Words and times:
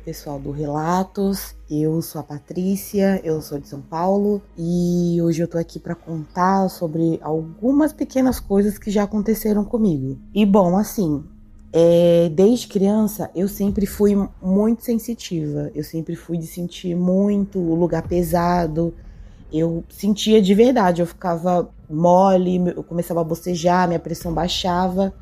Pessoal 0.00 0.38
do 0.38 0.50
Relatos. 0.50 1.54
Eu 1.70 2.00
sou 2.02 2.20
a 2.20 2.24
Patrícia, 2.24 3.20
eu 3.22 3.40
sou 3.40 3.58
de 3.58 3.68
São 3.68 3.80
Paulo 3.80 4.42
e 4.56 5.20
hoje 5.22 5.42
eu 5.42 5.48
tô 5.48 5.58
aqui 5.58 5.78
para 5.78 5.94
contar 5.94 6.68
sobre 6.68 7.18
algumas 7.22 7.92
pequenas 7.92 8.40
coisas 8.40 8.78
que 8.78 8.90
já 8.90 9.04
aconteceram 9.04 9.64
comigo. 9.64 10.18
E 10.34 10.44
bom, 10.44 10.76
assim, 10.76 11.22
é, 11.72 12.30
desde 12.34 12.66
criança 12.66 13.30
eu 13.34 13.46
sempre 13.48 13.86
fui 13.86 14.16
muito 14.42 14.84
sensitiva. 14.84 15.70
Eu 15.74 15.84
sempre 15.84 16.16
fui 16.16 16.38
de 16.38 16.46
sentir 16.46 16.94
muito 16.94 17.58
o 17.58 17.74
lugar 17.74 18.06
pesado. 18.06 18.94
Eu 19.52 19.84
sentia 19.88 20.40
de 20.40 20.54
verdade, 20.54 21.02
eu 21.02 21.06
ficava 21.06 21.68
mole, 21.88 22.72
eu 22.74 22.84
começava 22.84 23.20
a 23.20 23.24
bocejar, 23.24 23.86
minha 23.88 23.98
pressão 23.98 24.32
baixava 24.32 25.12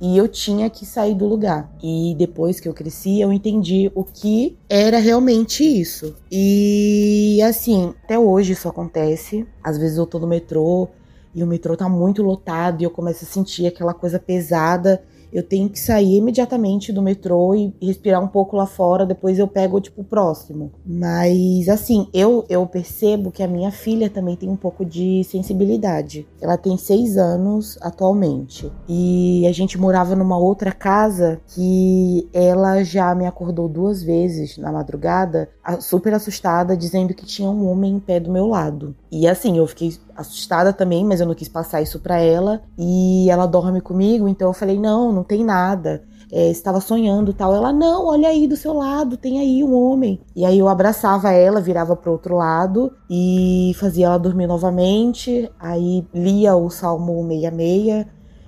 e 0.00 0.16
eu 0.16 0.26
tinha 0.26 0.70
que 0.70 0.86
sair 0.86 1.14
do 1.14 1.26
lugar. 1.26 1.70
E 1.82 2.14
depois 2.16 2.58
que 2.58 2.68
eu 2.68 2.72
cresci, 2.72 3.20
eu 3.20 3.32
entendi 3.32 3.90
o 3.94 4.02
que 4.02 4.56
era 4.68 4.98
realmente 4.98 5.62
isso. 5.62 6.16
E 6.30 7.40
assim, 7.42 7.94
até 8.04 8.18
hoje 8.18 8.52
isso 8.52 8.68
acontece. 8.68 9.46
Às 9.62 9.76
vezes 9.76 9.98
eu 9.98 10.06
tô 10.06 10.18
no 10.18 10.26
metrô 10.26 10.88
e 11.34 11.42
o 11.42 11.46
metrô 11.46 11.76
tá 11.76 11.88
muito 11.88 12.22
lotado 12.22 12.80
e 12.80 12.84
eu 12.84 12.90
começo 12.90 13.24
a 13.24 13.28
sentir 13.28 13.66
aquela 13.66 13.94
coisa 13.94 14.18
pesada 14.18 15.02
eu 15.32 15.42
tenho 15.42 15.68
que 15.68 15.78
sair 15.78 16.16
imediatamente 16.16 16.92
do 16.92 17.02
metrô 17.02 17.54
e 17.54 17.74
respirar 17.80 18.22
um 18.22 18.28
pouco 18.28 18.56
lá 18.56 18.66
fora, 18.66 19.06
depois 19.06 19.38
eu 19.38 19.46
pego 19.46 19.80
tipo 19.80 20.02
o 20.02 20.04
próximo. 20.04 20.72
Mas 20.84 21.68
assim, 21.68 22.08
eu 22.12 22.44
eu 22.48 22.66
percebo 22.66 23.30
que 23.30 23.42
a 23.42 23.48
minha 23.48 23.70
filha 23.70 24.10
também 24.10 24.36
tem 24.36 24.48
um 24.48 24.56
pouco 24.56 24.84
de 24.84 25.22
sensibilidade. 25.24 26.26
Ela 26.40 26.56
tem 26.56 26.76
seis 26.76 27.16
anos 27.16 27.78
atualmente 27.80 28.70
e 28.88 29.46
a 29.46 29.52
gente 29.52 29.78
morava 29.78 30.16
numa 30.16 30.38
outra 30.38 30.72
casa 30.72 31.40
que 31.54 32.28
ela 32.32 32.82
já 32.82 33.14
me 33.14 33.26
acordou 33.26 33.68
duas 33.68 34.02
vezes 34.02 34.58
na 34.58 34.72
madrugada, 34.72 35.48
super 35.78 36.14
assustada, 36.14 36.76
dizendo 36.76 37.12
que 37.14 37.26
tinha 37.26 37.50
um 37.50 37.70
homem 37.70 37.94
em 37.94 38.00
pé 38.00 38.18
do 38.18 38.30
meu 38.30 38.46
lado. 38.46 38.94
E 39.10 39.28
assim, 39.28 39.58
eu 39.58 39.66
fiquei 39.66 39.96
assustada 40.16 40.72
também, 40.72 41.04
mas 41.04 41.20
eu 41.20 41.26
não 41.26 41.34
quis 41.34 41.48
passar 41.48 41.82
isso 41.82 41.98
para 42.00 42.18
ela. 42.18 42.62
E 42.78 43.28
ela 43.30 43.46
dorme 43.46 43.80
comigo, 43.80 44.26
então 44.26 44.48
eu 44.48 44.54
falei: 44.54 44.78
não, 44.78 45.12
não 45.12 45.22
tem 45.22 45.44
nada. 45.44 46.02
É, 46.32 46.48
estava 46.48 46.80
sonhando 46.80 47.32
tal. 47.32 47.54
Ela, 47.54 47.72
não, 47.72 48.06
olha 48.06 48.28
aí 48.28 48.46
do 48.46 48.56
seu 48.56 48.72
lado, 48.72 49.16
tem 49.16 49.40
aí 49.40 49.64
um 49.64 49.74
homem. 49.74 50.20
E 50.34 50.44
aí 50.44 50.58
eu 50.58 50.68
abraçava 50.68 51.32
ela, 51.32 51.60
virava 51.60 51.96
pro 51.96 52.12
outro 52.12 52.36
lado 52.36 52.92
e 53.10 53.72
fazia 53.80 54.06
ela 54.06 54.18
dormir 54.18 54.46
novamente. 54.46 55.50
Aí 55.58 56.06
lia 56.14 56.54
o 56.54 56.70
Salmo 56.70 57.26
66, 57.26 58.06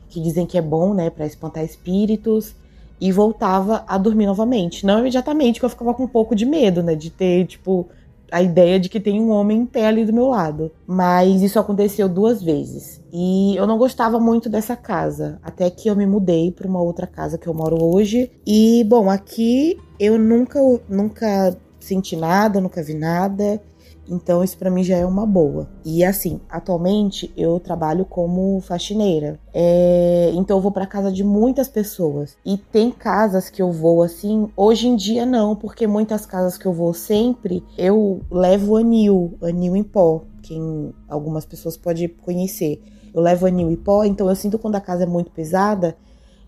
que 0.08 0.20
dizem 0.20 0.46
que 0.46 0.56
é 0.56 0.62
bom, 0.62 0.94
né, 0.94 1.10
para 1.10 1.26
espantar 1.26 1.64
espíritos. 1.64 2.54
E 3.02 3.10
voltava 3.10 3.84
a 3.88 3.98
dormir 3.98 4.26
novamente. 4.26 4.86
Não 4.86 5.00
imediatamente, 5.00 5.54
porque 5.54 5.66
eu 5.66 5.70
ficava 5.70 5.92
com 5.92 6.04
um 6.04 6.08
pouco 6.08 6.34
de 6.36 6.46
medo, 6.46 6.82
né, 6.82 6.94
de 6.94 7.10
ter, 7.10 7.46
tipo, 7.46 7.88
a 8.30 8.40
ideia 8.40 8.80
de 8.80 8.88
que 8.88 8.98
tem 8.98 9.20
um 9.20 9.30
homem 9.30 9.68
em 9.74 9.84
ali 9.84 10.06
do 10.06 10.12
meu 10.12 10.28
lado. 10.28 10.70
Mas 10.86 11.42
isso 11.42 11.58
aconteceu 11.58 12.08
duas 12.08 12.42
vezes. 12.42 13.00
E 13.12 13.54
eu 13.56 13.66
não 13.66 13.76
gostava 13.76 14.18
muito 14.18 14.48
dessa 14.48 14.74
casa, 14.74 15.38
até 15.42 15.68
que 15.68 15.88
eu 15.88 15.94
me 15.94 16.06
mudei 16.06 16.50
para 16.50 16.66
uma 16.66 16.80
outra 16.80 17.06
casa 17.06 17.36
que 17.36 17.46
eu 17.46 17.52
moro 17.52 17.76
hoje. 17.84 18.30
E 18.46 18.84
bom, 18.84 19.10
aqui 19.10 19.76
eu 20.00 20.18
nunca 20.18 20.58
nunca 20.88 21.56
senti 21.78 22.16
nada, 22.16 22.60
nunca 22.60 22.82
vi 22.82 22.94
nada. 22.94 23.60
Então 24.08 24.42
isso 24.42 24.58
para 24.58 24.70
mim 24.70 24.82
já 24.82 24.96
é 24.96 25.06
uma 25.06 25.24
boa. 25.24 25.68
E 25.84 26.04
assim, 26.04 26.40
atualmente 26.48 27.32
eu 27.36 27.58
trabalho 27.60 28.04
como 28.04 28.60
faxineira. 28.60 29.38
É, 29.54 30.30
então 30.34 30.56
eu 30.56 30.60
vou 30.60 30.72
para 30.72 30.86
casa 30.86 31.10
de 31.12 31.22
muitas 31.22 31.68
pessoas. 31.68 32.36
E 32.44 32.56
tem 32.56 32.90
casas 32.90 33.48
que 33.48 33.62
eu 33.62 33.70
vou 33.70 34.02
assim, 34.02 34.48
hoje 34.56 34.88
em 34.88 34.96
dia 34.96 35.24
não, 35.24 35.54
porque 35.54 35.86
muitas 35.86 36.26
casas 36.26 36.58
que 36.58 36.66
eu 36.66 36.72
vou 36.72 36.92
sempre, 36.92 37.62
eu 37.78 38.20
levo 38.30 38.76
anil, 38.76 39.36
anil 39.42 39.76
em 39.76 39.82
pó, 39.82 40.22
quem 40.42 40.92
algumas 41.08 41.44
pessoas 41.44 41.76
podem 41.76 42.08
conhecer. 42.08 42.82
Eu 43.14 43.20
levo 43.20 43.46
anil 43.46 43.70
em 43.70 43.76
pó, 43.76 44.04
então 44.04 44.28
eu 44.28 44.34
sinto 44.34 44.58
quando 44.58 44.76
a 44.76 44.80
casa 44.80 45.04
é 45.04 45.06
muito 45.06 45.30
pesada, 45.30 45.96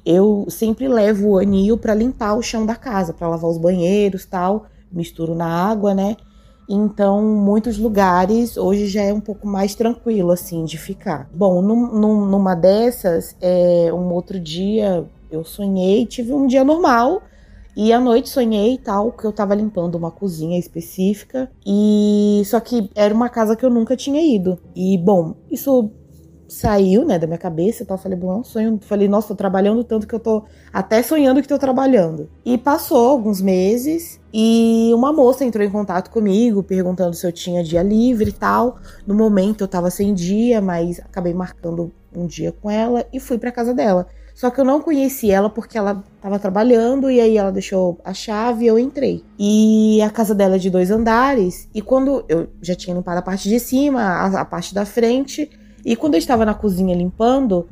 eu 0.05 0.47
sempre 0.49 0.89
levo 0.89 1.31
o 1.31 1.39
anil 1.39 1.79
para 1.79 1.95
limpar 1.95 2.35
o 2.35 2.43
chão 2.43 2.67
da 2.67 2.75
casa, 2.75 3.13
para 3.13 3.29
lavar 3.29 3.51
os 3.51 3.59
banheiros, 3.59 4.25
tal, 4.27 4.67
misturo 4.93 5.35
na 5.35 5.47
água, 5.47 5.95
né? 5.95 6.17
Então, 6.69 7.23
muitos 7.23 7.79
lugares 7.79 8.57
hoje 8.57 8.87
já 8.87 9.03
é 9.03 9.13
um 9.13 9.21
pouco 9.21 9.47
mais 9.47 9.75
tranquilo, 9.75 10.31
assim, 10.31 10.65
de 10.65 10.79
ficar. 10.79 11.29
Bom, 11.35 11.61
num, 11.61 11.93
num, 11.93 12.27
numa 12.27 12.55
dessas, 12.55 13.37
é, 13.41 13.93
um 13.93 14.13
outro 14.13 14.41
dia 14.41 15.05
eu 15.31 15.45
sonhei, 15.45 16.07
tive 16.07 16.33
um 16.33 16.47
dia 16.47 16.65
normal. 16.65 17.23
E 17.77 17.93
à 17.93 17.99
noite 17.99 18.29
sonhei 18.29 18.79
tal, 18.79 19.11
que 19.11 19.25
eu 19.25 19.33
tava 19.33 19.53
limpando 19.53 19.97
uma 19.97 20.11
cozinha 20.11 20.59
específica. 20.59 21.51
E 21.67 22.43
só 22.47 22.61
que 22.61 22.89
era 22.95 23.13
uma 23.13 23.29
casa 23.29 23.57
que 23.57 23.65
eu 23.65 23.71
nunca 23.71 23.97
tinha 23.97 24.23
ido. 24.23 24.59
E 24.77 24.97
bom, 24.97 25.35
isso 25.51 25.91
saiu, 26.49 27.05
né, 27.05 27.19
da 27.19 27.27
minha 27.27 27.39
cabeça 27.39 27.83
e 27.83 27.87
tal. 27.87 27.99
Falei, 27.99 28.19
bom, 28.19 28.33
é 28.33 28.37
um 28.37 28.45
sonho. 28.45 28.79
Falei, 28.83 29.09
nossa, 29.09 29.29
tô 29.29 29.35
trabalhando 29.35 29.83
tanto 29.85 30.07
que 30.07 30.15
eu 30.15 30.21
tô 30.21 30.45
até 30.73 31.03
sonhando 31.03 31.41
que 31.43 31.49
tô 31.49 31.59
trabalhando. 31.59 32.29
E 32.45 32.57
passou 32.59 33.09
alguns 33.09 33.41
meses 33.41 34.21
e 34.33 34.91
uma 34.95 35.13
moça 35.13 35.45
entrou 35.45 35.65
em 35.65 35.71
contato 35.71 36.11
comigo, 36.11 36.63
perguntando 36.63 37.15
se 37.15 37.27
eu 37.27 37.33
tinha 37.33 37.63
dia 37.63 37.83
livre 37.83 38.31
e 38.31 38.33
tal. 38.33 38.79
No 39.07 39.15
momento 39.15 39.65
eu 39.65 39.69
tava 39.69 39.91
sem 39.91 40.13
dia, 40.15 40.61
mas 40.61 41.01
acabei 41.01 41.35
marcando 41.35 41.93
um 42.15 42.27
dia 42.27 42.53
com 42.53 42.71
ela 42.71 43.05
e 43.13 43.19
fui 43.19 43.39
para 43.39 43.51
casa 43.51 43.75
dela. 43.75 44.07
Só 44.35 44.51
que 44.51 44.61
eu 44.61 44.65
não 44.65 44.81
conheci 44.81 45.31
ela 45.31 45.49
porque 45.49 45.79
ela 45.79 46.03
estava 46.17 46.41
trabalhando 46.41 47.09
e 47.09 47.21
aí 47.21 47.39
ela 47.39 47.53
deixou 47.53 48.01
a 48.05 48.13
chave 48.13 48.65
e 48.65 48.67
eu 48.67 48.77
entrei. 48.77 49.25
E 49.39 50.03
a 50.03 50.11
casa 50.11 50.35
dela 50.35 50.57
é 50.57 50.59
de 50.59 50.69
dois 50.69 50.91
andares. 50.91 51.69
E 51.73 51.81
quando 51.81 52.25
eu 52.29 52.49
já 52.61 52.75
tinha 52.75 52.97
limpado 52.97 53.21
a 53.21 53.23
parte 53.23 53.49
de 53.49 53.61
cima, 53.61 54.03
a, 54.03 54.41
a 54.41 54.45
parte 54.45 54.75
da 54.75 54.85
frente, 54.85 55.49
e 55.85 55.95
quando 55.97 56.15
eu 56.15 56.19
estava 56.19 56.45
na 56.45 56.55
cozinha 56.55 56.97
limpando, 56.97 57.69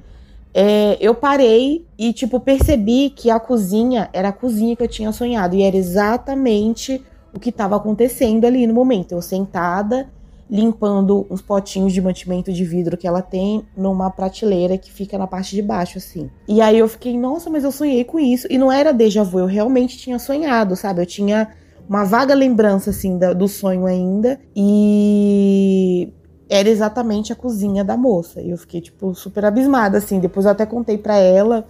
é, 0.54 0.98
eu 1.00 1.14
parei 1.14 1.86
e, 1.98 2.12
tipo, 2.12 2.38
percebi 2.38 3.10
que 3.10 3.30
a 3.30 3.40
cozinha 3.40 4.10
era 4.12 4.28
a 4.28 4.32
cozinha 4.32 4.76
que 4.76 4.82
eu 4.82 4.88
tinha 4.88 5.10
sonhado. 5.12 5.56
E 5.56 5.62
era 5.62 5.76
exatamente 5.76 7.02
o 7.34 7.40
que 7.40 7.48
estava 7.48 7.76
acontecendo 7.76 8.44
ali 8.44 8.66
no 8.66 8.74
momento. 8.74 9.12
Eu 9.12 9.22
sentada, 9.22 10.08
limpando 10.50 11.26
uns 11.30 11.40
potinhos 11.40 11.94
de 11.94 12.02
mantimento 12.02 12.52
de 12.52 12.64
vidro 12.64 12.98
que 12.98 13.06
ela 13.06 13.22
tem 13.22 13.64
numa 13.74 14.10
prateleira 14.10 14.76
que 14.76 14.92
fica 14.92 15.16
na 15.16 15.26
parte 15.26 15.56
de 15.56 15.62
baixo, 15.62 15.96
assim. 15.96 16.30
E 16.46 16.60
aí 16.60 16.78
eu 16.78 16.88
fiquei, 16.88 17.18
nossa, 17.18 17.48
mas 17.48 17.64
eu 17.64 17.72
sonhei 17.72 18.04
com 18.04 18.20
isso. 18.20 18.46
E 18.50 18.58
não 18.58 18.70
era 18.70 18.92
déjà 18.92 19.22
vu, 19.22 19.38
eu 19.38 19.46
realmente 19.46 19.96
tinha 19.96 20.18
sonhado, 20.18 20.76
sabe? 20.76 21.00
Eu 21.00 21.06
tinha 21.06 21.48
uma 21.88 22.04
vaga 22.04 22.34
lembrança, 22.34 22.90
assim, 22.90 23.18
do 23.18 23.48
sonho 23.48 23.86
ainda. 23.86 24.38
E 24.54 26.12
era 26.52 26.68
exatamente 26.68 27.32
a 27.32 27.36
cozinha 27.36 27.82
da 27.82 27.96
moça. 27.96 28.42
E 28.42 28.50
eu 28.50 28.58
fiquei, 28.58 28.82
tipo, 28.82 29.14
super 29.14 29.46
abismada, 29.46 29.96
assim. 29.96 30.20
Depois 30.20 30.44
eu 30.44 30.52
até 30.52 30.66
contei 30.66 30.98
para 30.98 31.16
ela. 31.16 31.66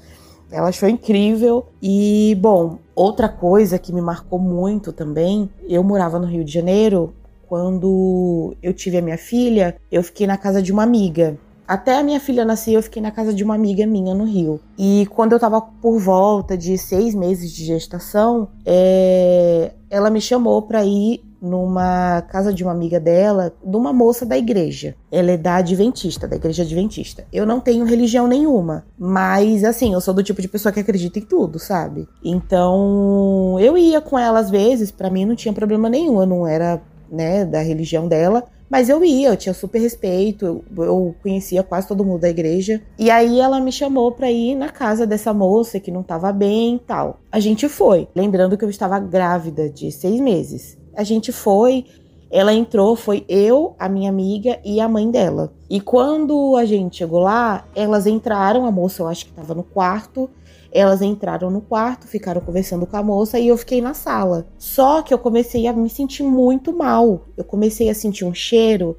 Ela 0.50 0.70
achou 0.70 0.88
incrível. 0.88 1.66
E, 1.80 2.36
bom, 2.40 2.78
outra 2.92 3.28
coisa 3.28 3.78
que 3.78 3.92
me 3.92 4.00
marcou 4.00 4.40
muito 4.40 4.92
também, 4.92 5.48
eu 5.68 5.84
morava 5.84 6.18
no 6.18 6.26
Rio 6.26 6.44
de 6.44 6.52
Janeiro. 6.52 7.14
Quando 7.48 8.56
eu 8.60 8.74
tive 8.74 8.98
a 8.98 9.02
minha 9.02 9.16
filha, 9.16 9.76
eu 9.90 10.02
fiquei 10.02 10.26
na 10.26 10.36
casa 10.36 10.60
de 10.60 10.72
uma 10.72 10.82
amiga. 10.82 11.38
Até 11.68 11.96
a 11.96 12.02
minha 12.02 12.18
filha 12.18 12.44
nascer, 12.44 12.72
eu 12.72 12.82
fiquei 12.82 13.00
na 13.00 13.12
casa 13.12 13.32
de 13.32 13.44
uma 13.44 13.54
amiga 13.54 13.86
minha 13.86 14.12
no 14.14 14.24
Rio. 14.24 14.58
E 14.76 15.06
quando 15.14 15.32
eu 15.32 15.38
tava 15.38 15.60
por 15.60 15.96
volta 16.00 16.58
de 16.58 16.76
seis 16.76 17.14
meses 17.14 17.52
de 17.52 17.64
gestação, 17.64 18.48
é... 18.66 19.74
ela 19.88 20.10
me 20.10 20.20
chamou 20.20 20.60
para 20.62 20.84
ir 20.84 21.22
numa 21.42 22.22
casa 22.22 22.54
de 22.54 22.62
uma 22.62 22.70
amiga 22.70 23.00
dela, 23.00 23.52
de 23.62 23.76
uma 23.76 23.92
moça 23.92 24.24
da 24.24 24.38
igreja. 24.38 24.94
Ela 25.10 25.32
é 25.32 25.36
da 25.36 25.56
Adventista, 25.56 26.28
da 26.28 26.36
igreja 26.36 26.62
Adventista. 26.62 27.24
Eu 27.32 27.44
não 27.44 27.58
tenho 27.58 27.84
religião 27.84 28.28
nenhuma, 28.28 28.84
mas 28.96 29.64
assim, 29.64 29.92
eu 29.92 30.00
sou 30.00 30.14
do 30.14 30.22
tipo 30.22 30.40
de 30.40 30.48
pessoa 30.48 30.72
que 30.72 30.78
acredita 30.78 31.18
em 31.18 31.22
tudo, 31.22 31.58
sabe? 31.58 32.08
Então, 32.24 33.58
eu 33.58 33.76
ia 33.76 34.00
com 34.00 34.16
ela 34.16 34.38
às 34.38 34.50
vezes, 34.50 34.92
para 34.92 35.10
mim 35.10 35.24
não 35.24 35.34
tinha 35.34 35.52
problema 35.52 35.90
nenhum, 35.90 36.20
eu 36.20 36.26
não 36.26 36.46
era, 36.46 36.80
né, 37.10 37.44
da 37.44 37.60
religião 37.60 38.06
dela, 38.06 38.44
mas 38.72 38.88
eu 38.88 39.04
ia, 39.04 39.28
eu 39.28 39.36
tinha 39.36 39.52
super 39.52 39.78
respeito, 39.80 40.64
eu, 40.78 41.14
conhecia 41.22 41.62
quase 41.62 41.86
todo 41.86 42.02
mundo 42.02 42.22
da 42.22 42.30
igreja. 42.30 42.80
E 42.98 43.10
aí 43.10 43.38
ela 43.38 43.60
me 43.60 43.70
chamou 43.70 44.12
pra 44.12 44.30
ir 44.30 44.54
na 44.54 44.70
casa 44.70 45.06
dessa 45.06 45.34
moça 45.34 45.78
que 45.78 45.90
não 45.90 46.02
tava 46.02 46.32
bem 46.32 46.76
e 46.76 46.78
tal. 46.78 47.20
A 47.30 47.38
gente 47.38 47.68
foi, 47.68 48.08
lembrando 48.16 48.56
que 48.56 48.64
eu 48.64 48.70
estava 48.70 48.98
grávida 48.98 49.68
de 49.68 49.92
seis 49.92 50.18
meses. 50.18 50.78
A 50.94 51.04
gente 51.04 51.32
foi, 51.32 51.84
ela 52.30 52.52
entrou, 52.52 52.96
foi 52.96 53.24
eu, 53.28 53.74
a 53.78 53.88
minha 53.88 54.10
amiga 54.10 54.58
e 54.64 54.80
a 54.80 54.88
mãe 54.88 55.10
dela. 55.10 55.52
E 55.68 55.80
quando 55.80 56.56
a 56.56 56.64
gente 56.64 56.96
chegou 56.96 57.20
lá, 57.20 57.66
elas 57.74 58.06
entraram, 58.06 58.66
a 58.66 58.70
moça 58.70 59.02
eu 59.02 59.08
acho 59.08 59.26
que 59.26 59.32
tava 59.32 59.54
no 59.54 59.62
quarto, 59.62 60.30
elas 60.72 61.02
entraram 61.02 61.50
no 61.50 61.60
quarto, 61.60 62.06
ficaram 62.06 62.40
conversando 62.40 62.86
com 62.86 62.96
a 62.96 63.02
moça 63.02 63.38
e 63.38 63.48
eu 63.48 63.56
fiquei 63.58 63.82
na 63.82 63.92
sala. 63.92 64.46
Só 64.58 65.02
que 65.02 65.12
eu 65.12 65.18
comecei 65.18 65.66
a 65.66 65.72
me 65.72 65.90
sentir 65.90 66.22
muito 66.22 66.72
mal. 66.72 67.26
Eu 67.36 67.44
comecei 67.44 67.90
a 67.90 67.94
sentir 67.94 68.24
um 68.24 68.32
cheiro. 68.32 68.96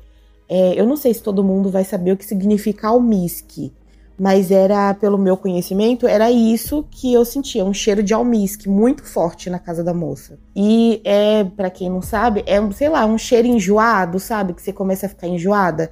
É, 0.47 0.79
eu 0.79 0.85
não 0.85 0.95
sei 0.95 1.13
se 1.13 1.23
todo 1.23 1.43
mundo 1.43 1.71
vai 1.71 1.83
saber 1.83 2.11
o 2.11 2.17
que 2.17 2.25
significa 2.25 2.89
almisque, 2.89 3.73
mas 4.19 4.51
era, 4.51 4.93
pelo 4.93 5.17
meu 5.17 5.35
conhecimento, 5.35 6.07
era 6.07 6.31
isso 6.31 6.85
que 6.91 7.13
eu 7.13 7.25
sentia, 7.25 7.65
um 7.65 7.73
cheiro 7.73 8.03
de 8.03 8.13
almisque 8.13 8.69
muito 8.69 9.03
forte 9.03 9.49
na 9.49 9.59
casa 9.59 9.83
da 9.83 9.93
moça. 9.93 10.37
E 10.55 11.01
é, 11.03 11.43
para 11.43 11.69
quem 11.69 11.89
não 11.89 12.01
sabe, 12.01 12.43
é, 12.45 12.59
sei 12.71 12.89
lá, 12.89 13.05
um 13.05 13.17
cheiro 13.17 13.47
enjoado, 13.47 14.19
sabe? 14.19 14.53
Que 14.53 14.61
você 14.61 14.71
começa 14.71 15.07
a 15.07 15.09
ficar 15.09 15.27
enjoada. 15.27 15.91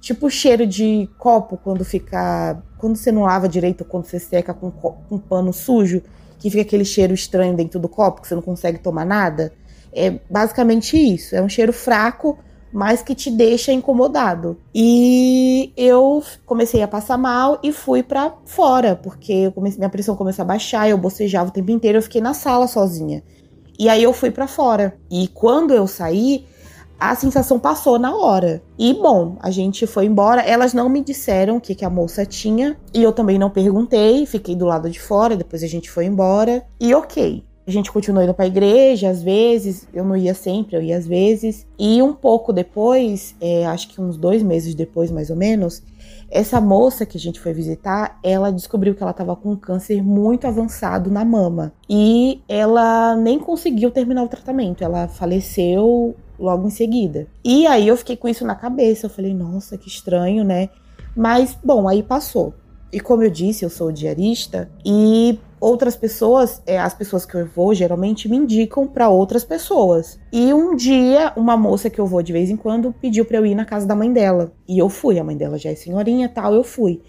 Tipo 0.00 0.26
o 0.26 0.30
cheiro 0.30 0.66
de 0.66 1.08
copo 1.18 1.56
quando 1.56 1.84
fica. 1.84 2.60
Quando 2.78 2.96
você 2.96 3.12
não 3.12 3.22
lava 3.22 3.48
direito, 3.48 3.84
quando 3.84 4.06
você 4.06 4.18
seca 4.18 4.54
com, 4.54 4.72
um 5.10 5.18
pano 5.18 5.52
sujo, 5.52 6.02
que 6.38 6.48
fica 6.48 6.62
aquele 6.62 6.84
cheiro 6.84 7.12
estranho 7.12 7.54
dentro 7.54 7.78
do 7.78 7.88
copo, 7.88 8.22
que 8.22 8.28
você 8.28 8.34
não 8.34 8.42
consegue 8.42 8.78
tomar 8.78 9.04
nada. 9.04 9.52
É 9.92 10.18
basicamente 10.28 10.96
isso. 10.96 11.36
É 11.36 11.42
um 11.42 11.48
cheiro 11.48 11.72
fraco, 11.72 12.38
mas 12.72 13.02
que 13.02 13.14
te 13.14 13.30
deixa 13.30 13.72
incomodado. 13.72 14.56
E 14.74 15.72
eu 15.76 16.22
comecei 16.46 16.82
a 16.82 16.88
passar 16.88 17.18
mal 17.18 17.58
e 17.62 17.72
fui 17.72 18.02
para 18.02 18.34
fora, 18.44 18.96
porque 18.96 19.50
comecei, 19.50 19.78
minha 19.78 19.90
pressão 19.90 20.16
começou 20.16 20.42
a 20.42 20.46
baixar, 20.46 20.88
eu 20.88 20.98
bocejava 20.98 21.50
o 21.50 21.52
tempo 21.52 21.70
inteiro, 21.70 21.98
eu 21.98 22.02
fiquei 22.02 22.20
na 22.20 22.34
sala 22.34 22.66
sozinha. 22.66 23.22
E 23.78 23.88
aí 23.88 24.02
eu 24.02 24.12
fui 24.12 24.30
para 24.30 24.46
fora. 24.46 24.98
E 25.10 25.26
quando 25.28 25.72
eu 25.72 25.86
saí, 25.86 26.44
a 26.98 27.14
sensação 27.14 27.58
passou 27.58 27.98
na 27.98 28.14
hora. 28.14 28.62
E 28.78 28.92
bom, 28.92 29.38
a 29.40 29.50
gente 29.50 29.86
foi 29.86 30.04
embora. 30.04 30.42
Elas 30.42 30.74
não 30.74 30.86
me 30.86 31.02
disseram 31.02 31.56
o 31.56 31.60
que, 31.60 31.74
que 31.74 31.84
a 31.84 31.88
moça 31.88 32.26
tinha. 32.26 32.76
E 32.92 33.02
eu 33.02 33.10
também 33.10 33.38
não 33.38 33.48
perguntei. 33.48 34.26
Fiquei 34.26 34.54
do 34.54 34.66
lado 34.66 34.90
de 34.90 35.00
fora. 35.00 35.34
Depois 35.34 35.62
a 35.62 35.66
gente 35.66 35.90
foi 35.90 36.04
embora. 36.04 36.62
E 36.78 36.94
ok. 36.94 37.42
A 37.66 37.70
gente 37.70 37.92
continuou 37.92 38.24
indo 38.24 38.34
pra 38.34 38.46
igreja, 38.46 39.10
às 39.10 39.22
vezes. 39.22 39.86
Eu 39.92 40.04
não 40.04 40.16
ia 40.16 40.34
sempre, 40.34 40.76
eu 40.76 40.82
ia 40.82 40.96
às 40.96 41.06
vezes. 41.06 41.66
E 41.78 42.02
um 42.02 42.12
pouco 42.12 42.52
depois, 42.52 43.34
é, 43.40 43.66
acho 43.66 43.88
que 43.88 44.00
uns 44.00 44.16
dois 44.16 44.42
meses 44.42 44.74
depois, 44.74 45.10
mais 45.10 45.30
ou 45.30 45.36
menos, 45.36 45.82
essa 46.30 46.60
moça 46.60 47.04
que 47.04 47.16
a 47.16 47.20
gente 47.20 47.38
foi 47.38 47.52
visitar, 47.52 48.18
ela 48.22 48.50
descobriu 48.50 48.94
que 48.94 49.02
ela 49.02 49.10
estava 49.10 49.36
com 49.36 49.52
um 49.52 49.56
câncer 49.56 50.02
muito 50.02 50.46
avançado 50.46 51.10
na 51.10 51.24
mama. 51.24 51.72
E 51.88 52.40
ela 52.48 53.16
nem 53.16 53.38
conseguiu 53.38 53.90
terminar 53.90 54.22
o 54.22 54.28
tratamento. 54.28 54.82
Ela 54.82 55.06
faleceu 55.06 56.14
logo 56.38 56.66
em 56.66 56.70
seguida. 56.70 57.26
E 57.44 57.66
aí 57.66 57.86
eu 57.86 57.96
fiquei 57.96 58.16
com 58.16 58.28
isso 58.28 58.44
na 58.44 58.54
cabeça. 58.54 59.06
Eu 59.06 59.10
falei, 59.10 59.34
nossa, 59.34 59.76
que 59.76 59.88
estranho, 59.88 60.42
né? 60.42 60.70
Mas, 61.14 61.56
bom, 61.62 61.88
aí 61.88 62.02
passou. 62.02 62.54
E 62.92 62.98
como 62.98 63.22
eu 63.22 63.30
disse, 63.30 63.64
eu 63.64 63.70
sou 63.70 63.92
diarista 63.92 64.70
e 64.84 65.38
outras 65.60 65.94
pessoas, 65.94 66.62
é, 66.66 66.78
as 66.78 66.94
pessoas 66.94 67.26
que 67.26 67.36
eu 67.36 67.46
vou 67.46 67.74
geralmente 67.74 68.28
me 68.28 68.36
indicam 68.36 68.86
para 68.86 69.08
outras 69.08 69.44
pessoas. 69.44 70.18
E 70.32 70.52
um 70.52 70.74
dia, 70.74 71.32
uma 71.36 71.56
moça 71.56 71.90
que 71.90 72.00
eu 72.00 72.06
vou 72.06 72.22
de 72.22 72.32
vez 72.32 72.48
em 72.48 72.56
quando 72.56 72.94
pediu 73.00 73.24
para 73.24 73.36
eu 73.36 73.46
ir 73.46 73.54
na 73.54 73.64
casa 73.64 73.86
da 73.86 73.94
mãe 73.94 74.12
dela. 74.12 74.52
E 74.66 74.78
eu 74.78 74.88
fui, 74.88 75.18
a 75.18 75.24
mãe 75.24 75.36
dela 75.36 75.58
já 75.58 75.70
é 75.70 75.74
senhorinha 75.74 76.28
tal, 76.28 76.54
eu 76.54 76.64
fui. 76.64 77.02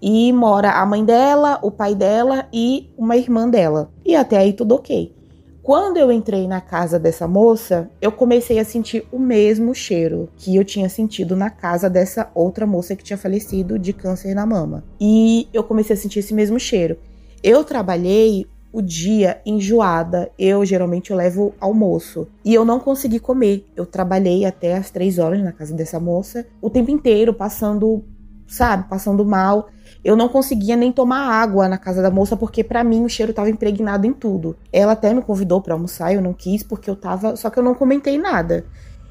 E 0.00 0.32
mora 0.32 0.72
a 0.72 0.84
mãe 0.84 1.04
dela, 1.04 1.60
o 1.62 1.70
pai 1.70 1.94
dela 1.94 2.48
e 2.52 2.90
uma 2.98 3.16
irmã 3.16 3.48
dela. 3.48 3.90
E 4.04 4.16
até 4.16 4.36
aí 4.36 4.52
tudo 4.52 4.74
ok. 4.74 5.14
Quando 5.62 5.96
eu 5.96 6.10
entrei 6.10 6.48
na 6.48 6.60
casa 6.60 6.98
dessa 6.98 7.28
moça, 7.28 7.88
eu 8.00 8.10
comecei 8.10 8.58
a 8.58 8.64
sentir 8.64 9.06
o 9.12 9.18
mesmo 9.18 9.72
cheiro 9.72 10.28
que 10.36 10.56
eu 10.56 10.64
tinha 10.64 10.88
sentido 10.88 11.36
na 11.36 11.50
casa 11.50 11.88
dessa 11.88 12.28
outra 12.34 12.66
moça 12.66 12.96
que 12.96 13.04
tinha 13.04 13.16
falecido 13.16 13.78
de 13.78 13.92
câncer 13.92 14.34
na 14.34 14.44
mama. 14.44 14.82
E 15.00 15.46
eu 15.52 15.62
comecei 15.62 15.94
a 15.94 15.96
sentir 15.96 16.18
esse 16.18 16.34
mesmo 16.34 16.58
cheiro. 16.58 16.98
Eu 17.42 17.64
trabalhei 17.64 18.46
o 18.72 18.80
dia 18.80 19.40
enjoada. 19.44 20.30
Eu 20.38 20.64
geralmente 20.64 21.10
eu 21.10 21.16
levo 21.16 21.52
almoço 21.58 22.28
e 22.44 22.54
eu 22.54 22.64
não 22.64 22.78
consegui 22.78 23.18
comer. 23.18 23.66
Eu 23.74 23.84
trabalhei 23.84 24.44
até 24.44 24.76
as 24.76 24.90
três 24.90 25.18
horas 25.18 25.42
na 25.42 25.50
casa 25.50 25.74
dessa 25.74 25.98
moça, 25.98 26.46
o 26.60 26.70
tempo 26.70 26.92
inteiro 26.92 27.34
passando, 27.34 28.04
sabe, 28.46 28.88
passando 28.88 29.24
mal. 29.24 29.68
Eu 30.04 30.16
não 30.16 30.28
conseguia 30.28 30.76
nem 30.76 30.92
tomar 30.92 31.32
água 31.42 31.68
na 31.68 31.78
casa 31.78 32.00
da 32.00 32.12
moça 32.12 32.36
porque 32.36 32.62
para 32.62 32.84
mim 32.84 33.04
o 33.04 33.08
cheiro 33.08 33.32
tava 33.32 33.50
impregnado 33.50 34.06
em 34.06 34.12
tudo. 34.12 34.56
Ela 34.72 34.92
até 34.92 35.12
me 35.12 35.20
convidou 35.20 35.60
para 35.60 35.74
almoçar, 35.74 36.14
eu 36.14 36.22
não 36.22 36.32
quis 36.32 36.62
porque 36.62 36.88
eu 36.88 36.94
tava, 36.94 37.34
só 37.34 37.50
que 37.50 37.58
eu 37.58 37.62
não 37.62 37.74
comentei 37.74 38.18
nada. 38.18 38.64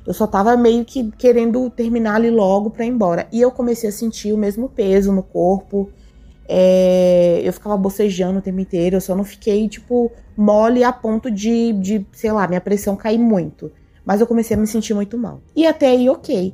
Eu 0.08 0.14
só 0.14 0.26
tava 0.26 0.56
meio 0.56 0.84
que 0.86 1.12
querendo 1.12 1.70
terminar 1.70 2.16
ali 2.16 2.30
logo 2.30 2.72
para 2.72 2.86
ir 2.86 2.90
embora. 2.90 3.28
E 3.32 3.40
eu 3.42 3.52
comecei 3.52 3.90
a 3.90 3.92
sentir 3.92 4.34
o 4.34 4.38
mesmo 4.38 4.70
peso 4.70 5.12
no 5.12 5.22
corpo. 5.22 5.90
É, 6.54 7.40
eu 7.46 7.54
ficava 7.54 7.78
bocejando 7.78 8.40
o 8.40 8.42
tempo 8.42 8.60
inteiro. 8.60 8.98
Eu 8.98 9.02
só 9.02 9.16
não 9.16 9.24
fiquei, 9.24 9.70
tipo, 9.70 10.12
mole 10.36 10.84
a 10.84 10.92
ponto 10.92 11.32
de, 11.32 11.72
de, 11.72 12.06
sei 12.12 12.30
lá, 12.30 12.46
minha 12.46 12.60
pressão 12.60 12.94
cair 12.98 13.18
muito. 13.18 13.72
Mas 14.06 14.20
eu 14.20 14.28
comecei 14.28 14.58
a 14.58 14.60
me 14.60 14.68
sentir 14.68 14.94
muito 14.94 15.18
mal. 15.18 15.42
E 15.56 15.66
até 15.66 15.88
aí, 15.88 16.10
ok. 16.10 16.54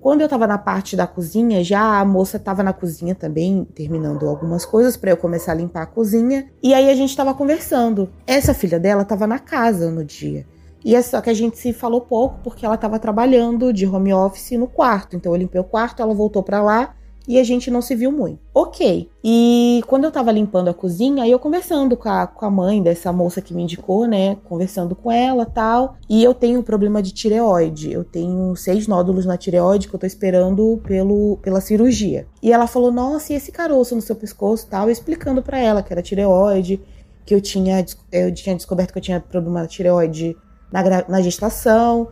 Quando 0.00 0.22
eu 0.22 0.28
tava 0.28 0.46
na 0.46 0.56
parte 0.56 0.96
da 0.96 1.06
cozinha, 1.06 1.62
já 1.62 2.00
a 2.00 2.04
moça 2.06 2.38
tava 2.38 2.62
na 2.62 2.72
cozinha 2.72 3.14
também, 3.14 3.66
terminando 3.74 4.26
algumas 4.26 4.64
coisas 4.64 4.96
para 4.96 5.10
eu 5.10 5.16
começar 5.16 5.52
a 5.52 5.56
limpar 5.56 5.82
a 5.82 5.86
cozinha. 5.86 6.46
E 6.62 6.72
aí 6.72 6.88
a 6.88 6.94
gente 6.94 7.14
tava 7.14 7.34
conversando. 7.34 8.08
Essa 8.26 8.54
filha 8.54 8.80
dela 8.80 9.04
tava 9.04 9.26
na 9.26 9.38
casa 9.38 9.90
no 9.90 10.02
dia. 10.02 10.46
E 10.82 10.94
é 10.94 11.02
só 11.02 11.20
que 11.20 11.28
a 11.28 11.34
gente 11.34 11.58
se 11.58 11.74
falou 11.74 12.00
pouco 12.00 12.40
porque 12.42 12.64
ela 12.64 12.78
tava 12.78 12.98
trabalhando 12.98 13.72
de 13.74 13.86
home 13.86 14.14
office 14.14 14.52
no 14.52 14.66
quarto. 14.66 15.16
Então 15.16 15.32
eu 15.32 15.36
limpei 15.36 15.60
o 15.60 15.64
quarto, 15.64 16.00
ela 16.00 16.14
voltou 16.14 16.42
para 16.42 16.62
lá 16.62 16.94
e 17.26 17.38
a 17.38 17.44
gente 17.44 17.70
não 17.70 17.80
se 17.80 17.94
viu 17.94 18.12
muito. 18.12 18.38
Ok. 18.52 19.08
E 19.22 19.82
quando 19.86 20.04
eu 20.04 20.10
tava 20.10 20.30
limpando 20.30 20.68
a 20.68 20.74
cozinha, 20.74 21.26
eu 21.26 21.38
conversando 21.38 21.96
com 21.96 22.08
a, 22.08 22.26
com 22.26 22.44
a 22.44 22.50
mãe 22.50 22.82
dessa 22.82 23.12
moça 23.12 23.40
que 23.40 23.54
me 23.54 23.62
indicou, 23.62 24.06
né? 24.06 24.36
Conversando 24.44 24.94
com 24.94 25.10
ela 25.10 25.46
tal. 25.46 25.96
E 26.08 26.22
eu 26.22 26.34
tenho 26.34 26.60
um 26.60 26.62
problema 26.62 27.02
de 27.02 27.12
tireoide. 27.12 27.90
Eu 27.90 28.04
tenho 28.04 28.54
seis 28.56 28.86
nódulos 28.86 29.24
na 29.24 29.38
tireoide 29.38 29.88
que 29.88 29.94
eu 29.94 30.00
tô 30.00 30.06
esperando 30.06 30.80
pelo, 30.84 31.38
pela 31.42 31.60
cirurgia. 31.60 32.26
E 32.42 32.52
ela 32.52 32.66
falou: 32.66 32.92
Nossa, 32.92 33.32
e 33.32 33.36
esse 33.36 33.50
caroço 33.50 33.94
no 33.94 34.02
seu 34.02 34.14
pescoço 34.14 34.66
tal? 34.68 34.86
Eu 34.86 34.92
explicando 34.92 35.42
para 35.42 35.58
ela 35.58 35.82
que 35.82 35.92
era 35.92 36.02
tireoide, 36.02 36.80
que 37.24 37.34
eu 37.34 37.40
tinha, 37.40 37.84
eu 38.12 38.34
tinha 38.34 38.54
descoberto 38.54 38.92
que 38.92 38.98
eu 38.98 39.02
tinha 39.02 39.20
problema 39.20 39.62
de 39.62 39.68
tireoide 39.68 40.36
na, 40.70 40.82
na 41.08 41.22
gestação 41.22 42.08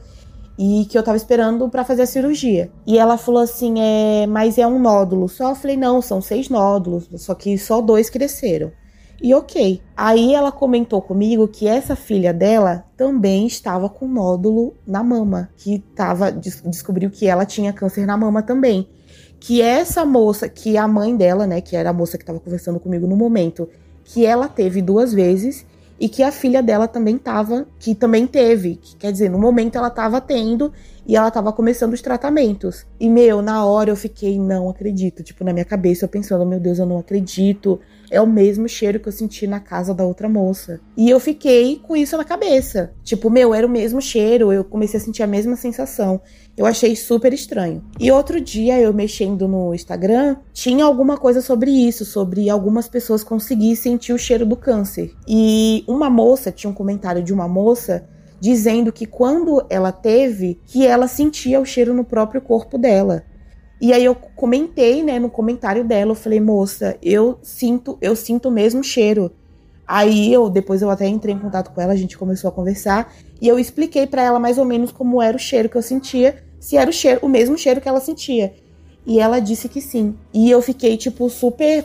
e 0.59 0.87
que 0.87 0.97
eu 0.97 1.03
tava 1.03 1.17
esperando 1.17 1.69
para 1.69 1.85
fazer 1.85 2.03
a 2.03 2.07
cirurgia. 2.07 2.71
E 2.87 2.99
ela 2.99 3.17
falou 3.17 3.43
assim: 3.43 3.81
é, 3.81 4.27
mas 4.27 4.59
é 4.59 4.67
um 4.67 4.79
nódulo 4.79 5.29
só? 5.29 5.51
Eu 5.51 5.55
falei: 5.55 5.77
não, 5.77 6.03
são 6.03 6.21
seis 6.21 6.49
nódulos, 6.49 7.09
só 7.17 7.35
que 7.35 7.57
só 7.59 7.81
dois 7.81 8.11
cresceram. 8.11 8.71
E 9.23 9.33
ok. 9.35 9.81
Aí 9.97 10.35
ela 10.35 10.51
comentou 10.51 11.01
comigo 11.01 11.47
que 11.47 11.69
essa 11.69 11.95
filha 11.95 12.35
dela 12.35 12.85
também 12.97 13.47
estava 13.47 13.89
com 13.89 14.09
nódulo 14.09 14.75
na 14.85 15.03
mama, 15.03 15.49
que 15.57 15.79
tava, 15.95 16.33
descobriu 16.33 17.09
que 17.09 17.29
ela 17.29 17.47
tinha 17.47 17.73
câncer 17.73 18.05
na 18.05 18.17
mama 18.17 18.43
também. 18.43 18.89
Que 19.39 19.63
essa 19.63 20.05
moça, 20.05 20.49
que 20.49 20.77
a 20.77 20.89
mãe 20.89 21.17
dela, 21.17 21.47
né, 21.47 21.61
que 21.61 21.77
era 21.77 21.91
a 21.91 21.93
moça 21.93 22.19
que 22.19 22.25
estava 22.25 22.41
conversando 22.41 22.81
comigo 22.81 23.07
no 23.07 23.17
momento, 23.17 23.69
que 24.05 24.27
ela 24.27 24.49
teve 24.49 24.83
duas 24.83 25.13
vezes 25.13 25.65
e 26.03 26.09
que 26.09 26.25
a 26.25 26.33
filha 26.33 26.61
dela 26.61 26.89
também 26.89 27.17
tava, 27.17 27.65
que 27.79 27.95
também 27.95 28.27
teve, 28.27 28.75
que, 28.75 28.97
quer 28.97 29.13
dizer, 29.13 29.31
no 29.31 29.39
momento 29.39 29.79
ela 29.79 29.89
tava 29.89 30.21
tendo 30.21 30.73
e 31.07 31.17
ela 31.17 31.31
tava 31.31 31.53
começando 31.53 31.93
os 31.93 32.01
tratamentos. 32.01 32.87
E 32.99 33.09
meu, 33.09 33.43
na 33.43 33.65
hora 33.65 33.91
eu 33.91 33.97
fiquei, 33.97 34.39
não 34.39 34.69
acredito, 34.69 35.23
tipo, 35.23 35.45
na 35.45 35.53
minha 35.53 35.65
cabeça 35.65 36.05
eu 36.05 36.09
pensando, 36.09 36.47
meu 36.47 36.61
Deus, 36.61 36.79
eu 36.79 36.87
não 36.87 36.99
acredito 36.99 37.81
é 38.13 38.21
o 38.21 38.27
mesmo 38.27 38.69
cheiro 38.69 39.01
que 39.01 39.09
eu 39.09 39.13
senti 39.13 39.47
na 39.47 39.59
casa 39.59 39.95
da 39.95 40.05
outra 40.05 40.29
moça. 40.29 40.79
E 40.95 41.09
eu 41.09 41.19
fiquei 41.19 41.77
com 41.83 41.97
isso 41.97 42.15
na 42.15 42.25
cabeça. 42.25 42.93
Tipo, 43.03 43.31
meu, 43.31 43.55
era 43.55 43.67
o 43.67 43.71
mesmo 43.71 44.03
cheiro, 44.03 44.53
eu 44.53 44.63
comecei 44.63 45.01
a 45.01 45.03
sentir 45.03 45.23
a 45.23 45.27
mesma 45.27 45.57
sensação. 45.57 46.21
Eu 46.55 46.67
achei 46.67 46.95
super 46.95 47.33
estranho. 47.33 47.83
E 47.99 48.13
outro 48.13 48.39
dia, 48.39 48.79
eu 48.79 48.93
mexendo 48.93 49.49
no 49.49 49.75
Instagram, 49.75 50.37
tinha 50.53 50.85
alguma 50.85 51.17
coisa 51.17 51.41
sobre 51.41 51.71
isso, 51.71 52.05
sobre 52.05 52.51
algumas 52.51 52.87
pessoas 52.87 53.25
conseguirem 53.25 53.75
sentir 53.75 54.13
o 54.13 54.19
cheiro 54.19 54.45
do 54.45 54.57
câncer. 54.57 55.15
E 55.27 55.83
uma 55.89 56.11
moça, 56.11 56.53
tinha 56.53 56.71
um 56.71 56.75
comentário 56.75 57.23
de 57.23 57.33
uma 57.33 57.49
moça 57.49 58.07
dizendo 58.43 58.93
que 58.93 59.07
quando 59.07 59.65
ela 59.71 59.93
teve, 59.93 60.61
que 60.67 60.85
ela 60.85 61.07
sentia 61.07 61.61
o 61.61 61.65
cheiro 61.65 61.95
no 61.95 62.03
próprio 62.03 62.41
corpo 62.41 62.77
dela. 62.77 63.23
E 63.81 63.93
aí 63.93 64.05
eu 64.05 64.17
comentei, 64.17 65.01
né, 65.01 65.21
no 65.21 65.31
comentário 65.31 65.85
dela, 65.85 66.11
eu 66.11 66.17
falei, 66.17 66.41
moça, 66.41 66.97
eu 67.01 67.39
sinto, 67.41 67.97
eu 68.01 68.17
sinto 68.17 68.49
o 68.49 68.51
mesmo 68.51 68.83
cheiro. 68.83 69.31
Aí 69.87 70.33
eu 70.33 70.51
depois 70.51 70.83
eu 70.83 70.91
até 70.91 71.07
entrei 71.07 71.33
em 71.33 71.39
contato 71.39 71.71
com 71.71 71.81
ela, 71.81 71.93
a 71.93 71.97
gente 71.97 72.19
começou 72.19 72.49
a 72.49 72.53
conversar 72.53 73.15
e 73.41 73.47
eu 73.47 73.61
expliquei 73.61 74.09
para 74.09 74.23
ela 74.23 74.41
mais 74.41 74.59
ou 74.59 74.65
menos 74.65 74.91
como 74.91 75.23
era 75.23 75.37
o 75.37 75.41
cheiro 75.41 75.69
que 75.69 75.77
eu 75.77 75.83
sentia, 75.83 76.43
se 76.59 76.77
era 76.77 76.91
o 76.91 76.93
cheiro, 76.93 77.21
o 77.23 77.29
mesmo 77.29 77.57
cheiro 77.57 77.81
que 77.81 77.89
ela 77.89 78.01
sentia. 78.01 78.55
E 79.07 79.21
ela 79.21 79.39
disse 79.39 79.69
que 79.69 79.81
sim. 79.81 80.17
E 80.35 80.51
eu 80.51 80.61
fiquei 80.61 80.97
tipo 80.97 81.31
super, 81.31 81.85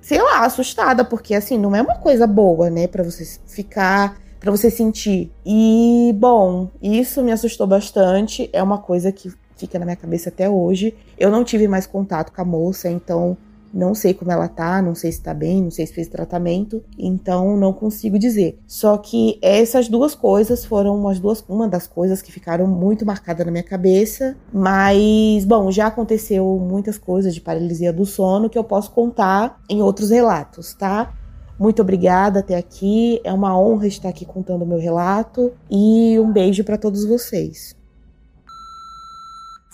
sei 0.00 0.20
lá, 0.20 0.44
assustada, 0.44 1.04
porque 1.04 1.32
assim, 1.32 1.56
não 1.56 1.76
é 1.76 1.80
uma 1.80 1.94
coisa 1.98 2.26
boa, 2.26 2.68
né, 2.68 2.88
para 2.88 3.04
você 3.04 3.24
ficar, 3.46 4.20
para 4.42 4.50
você 4.50 4.68
sentir. 4.70 5.30
E 5.46 6.12
bom, 6.18 6.68
isso 6.82 7.22
me 7.22 7.30
assustou 7.30 7.64
bastante, 7.64 8.50
é 8.52 8.60
uma 8.60 8.78
coisa 8.78 9.12
que 9.12 9.32
fica 9.56 9.78
na 9.78 9.84
minha 9.84 9.96
cabeça 9.96 10.30
até 10.30 10.50
hoje. 10.50 10.94
Eu 11.16 11.30
não 11.30 11.44
tive 11.44 11.68
mais 11.68 11.86
contato 11.86 12.32
com 12.32 12.42
a 12.42 12.44
moça, 12.44 12.90
então 12.90 13.36
não 13.72 13.94
sei 13.94 14.12
como 14.12 14.32
ela 14.32 14.48
tá, 14.48 14.82
não 14.82 14.96
sei 14.96 15.12
se 15.12 15.22
tá 15.22 15.32
bem, 15.32 15.62
não 15.62 15.70
sei 15.70 15.86
se 15.86 15.94
fez 15.94 16.08
tratamento, 16.08 16.82
então 16.98 17.56
não 17.56 17.72
consigo 17.72 18.18
dizer. 18.18 18.58
Só 18.66 18.98
que 18.98 19.38
essas 19.40 19.88
duas 19.88 20.12
coisas 20.12 20.64
foram 20.64 20.98
umas 20.98 21.20
duas, 21.20 21.42
uma 21.48 21.68
das 21.68 21.86
coisas 21.86 22.20
que 22.20 22.32
ficaram 22.32 22.66
muito 22.66 23.06
marcadas 23.06 23.46
na 23.46 23.52
minha 23.52 23.62
cabeça. 23.62 24.36
Mas, 24.52 25.44
bom, 25.44 25.70
já 25.70 25.86
aconteceu 25.86 26.58
muitas 26.58 26.98
coisas 26.98 27.32
de 27.32 27.40
paralisia 27.40 27.92
do 27.92 28.04
sono 28.04 28.50
que 28.50 28.58
eu 28.58 28.64
posso 28.64 28.90
contar 28.90 29.60
em 29.70 29.80
outros 29.80 30.10
relatos, 30.10 30.74
tá? 30.74 31.14
Muito 31.62 31.80
obrigada 31.80 32.40
até 32.40 32.56
aqui. 32.56 33.20
É 33.22 33.32
uma 33.32 33.56
honra 33.56 33.86
estar 33.86 34.08
aqui 34.08 34.26
contando 34.26 34.62
o 34.62 34.66
meu 34.66 34.80
relato 34.80 35.56
e 35.70 36.18
um 36.18 36.32
beijo 36.32 36.64
para 36.64 36.76
todos 36.76 37.06
vocês. 37.06 37.76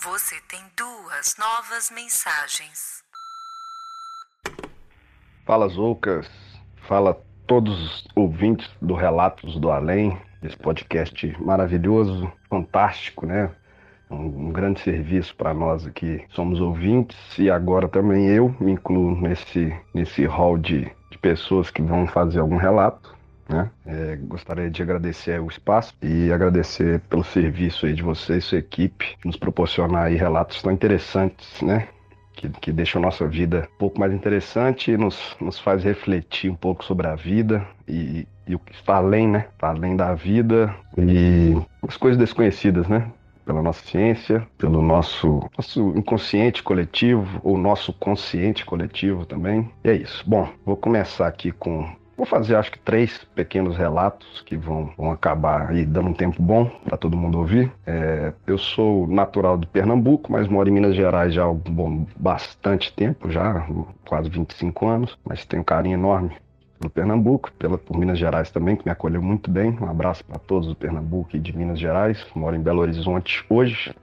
Você 0.05 0.35
tem 0.51 0.61
duas 0.77 1.35
novas 1.39 1.91
mensagens. 1.91 3.03
Fala 5.47 5.67
Zoucas, 5.69 6.29
fala 6.87 7.19
todos 7.47 7.73
os 7.73 8.05
ouvintes 8.15 8.69
do 8.83 8.93
Relatos 8.93 9.59
do 9.59 9.71
Além, 9.71 10.21
esse 10.43 10.59
podcast 10.59 11.35
maravilhoso, 11.41 12.31
fantástico, 12.51 13.25
né? 13.25 13.51
Um, 14.11 14.49
um 14.49 14.53
grande 14.53 14.81
serviço 14.81 15.35
para 15.35 15.55
nós 15.55 15.87
aqui, 15.87 16.23
somos 16.35 16.61
ouvintes 16.61 17.17
e 17.39 17.51
agora 17.51 17.89
também 17.89 18.29
eu 18.29 18.55
me 18.61 18.73
incluo 18.73 19.19
nesse, 19.19 19.75
nesse 19.95 20.27
hall 20.27 20.59
de, 20.59 20.83
de 20.83 20.98
pessoas 21.21 21.71
que 21.71 21.83
vão 21.83 22.07
fazer 22.07 22.41
algum 22.41 22.57
relato. 22.57 23.17
Né? 23.49 23.71
É, 23.87 24.17
gostaria 24.17 24.71
de 24.71 24.83
agradecer 24.83 25.41
o 25.41 25.49
espaço 25.49 25.95
e 26.03 26.31
agradecer 26.31 27.01
pelo 27.09 27.25
serviço 27.25 27.87
aí 27.87 27.95
de 27.95 28.03
vocês, 28.03 28.45
sua 28.45 28.59
equipe, 28.59 29.17
nos 29.25 29.37
proporcionar 29.37 30.11
relatos 30.11 30.61
tão 30.61 30.71
interessantes, 30.71 31.63
né? 31.63 31.89
que, 32.39 32.49
que 32.49 32.73
deixa 32.73 32.99
a 32.99 33.03
nossa 33.03 33.27
vida 33.27 33.69
um 33.75 33.79
pouco 33.79 33.99
mais 33.99 34.13
interessante 34.13 34.93
e 34.93 34.97
nos, 34.97 35.37
nos 35.41 35.59
faz 35.59 35.83
refletir 35.83 36.49
um 36.49 36.55
pouco 36.55 36.85
sobre 36.85 37.09
a 37.09 37.17
vida 37.17 37.67
e, 37.87 38.29
e 38.47 38.55
o 38.55 38.61
que 38.61 38.73
está 38.73 38.97
além, 38.97 39.27
né? 39.27 39.47
Está 39.53 39.71
além 39.71 39.97
da 39.97 40.15
vida 40.15 40.73
e 40.97 41.53
as 41.83 41.97
coisas 41.97 42.17
desconhecidas, 42.17 42.87
né? 42.87 43.11
Pela 43.49 43.63
nossa 43.63 43.83
ciência, 43.87 44.47
pelo 44.59 44.83
nosso, 44.83 45.41
nosso 45.57 45.97
inconsciente 45.97 46.63
coletivo, 46.63 47.41
ou 47.43 47.57
nosso 47.57 47.95
consciente 47.95 48.63
coletivo 48.63 49.25
também. 49.25 49.71
E 49.83 49.89
é 49.89 49.95
isso. 49.95 50.23
Bom, 50.29 50.47
vou 50.67 50.77
começar 50.77 51.27
aqui 51.27 51.51
com 51.51 51.89
Vou 52.15 52.27
fazer 52.27 52.57
acho 52.57 52.73
que 52.73 52.81
três 52.81 53.25
pequenos 53.33 53.77
relatos 53.77 54.43
que 54.43 54.57
vão, 54.57 54.93
vão 54.99 55.13
acabar 55.13 55.71
aí 55.71 55.87
dando 55.87 56.09
um 56.09 56.13
tempo 56.13 56.43
bom 56.43 56.67
para 56.85 56.97
todo 56.97 57.17
mundo 57.17 57.39
ouvir. 57.39 57.73
É, 57.87 58.33
eu 58.45 58.59
sou 58.59 59.07
natural 59.07 59.57
de 59.57 59.69
Pernambuco, 59.69 60.33
mas 60.33 60.49
moro 60.49 60.69
em 60.69 60.73
Minas 60.73 60.97
Gerais 60.97 61.33
já 61.33 61.45
há 61.45 61.55
bom, 61.55 62.05
bastante 62.17 62.93
tempo, 62.93 63.31
já 63.31 63.65
quase 64.05 64.29
25 64.29 64.89
anos, 64.89 65.17
mas 65.25 65.47
tenho 65.47 65.63
um 65.63 65.65
carinho 65.65 65.95
enorme 65.95 66.33
pelo 66.79 66.91
Pernambuco, 66.91 67.53
pela, 67.53 67.77
por 67.77 67.97
Minas 67.99 68.19
Gerais 68.19 68.51
também, 68.51 68.77
que 68.77 68.85
me 68.85 68.93
acolheu 68.93 69.23
muito 69.23 69.51
bem. 69.51 69.77
Um 69.81 69.89
abraço 69.89 70.25
para 70.25 70.39
todos 70.39 70.69
do 70.69 70.75
Pernambuco 70.75 71.37
e 71.37 71.41
de 71.41 71.57
Minas 71.57 71.79
Gerais. 71.79 72.27
Moro 72.35 72.57
em 72.57 72.61
Belo 72.61 72.81
Horizonte 72.81 73.45
hoje, 73.49 73.95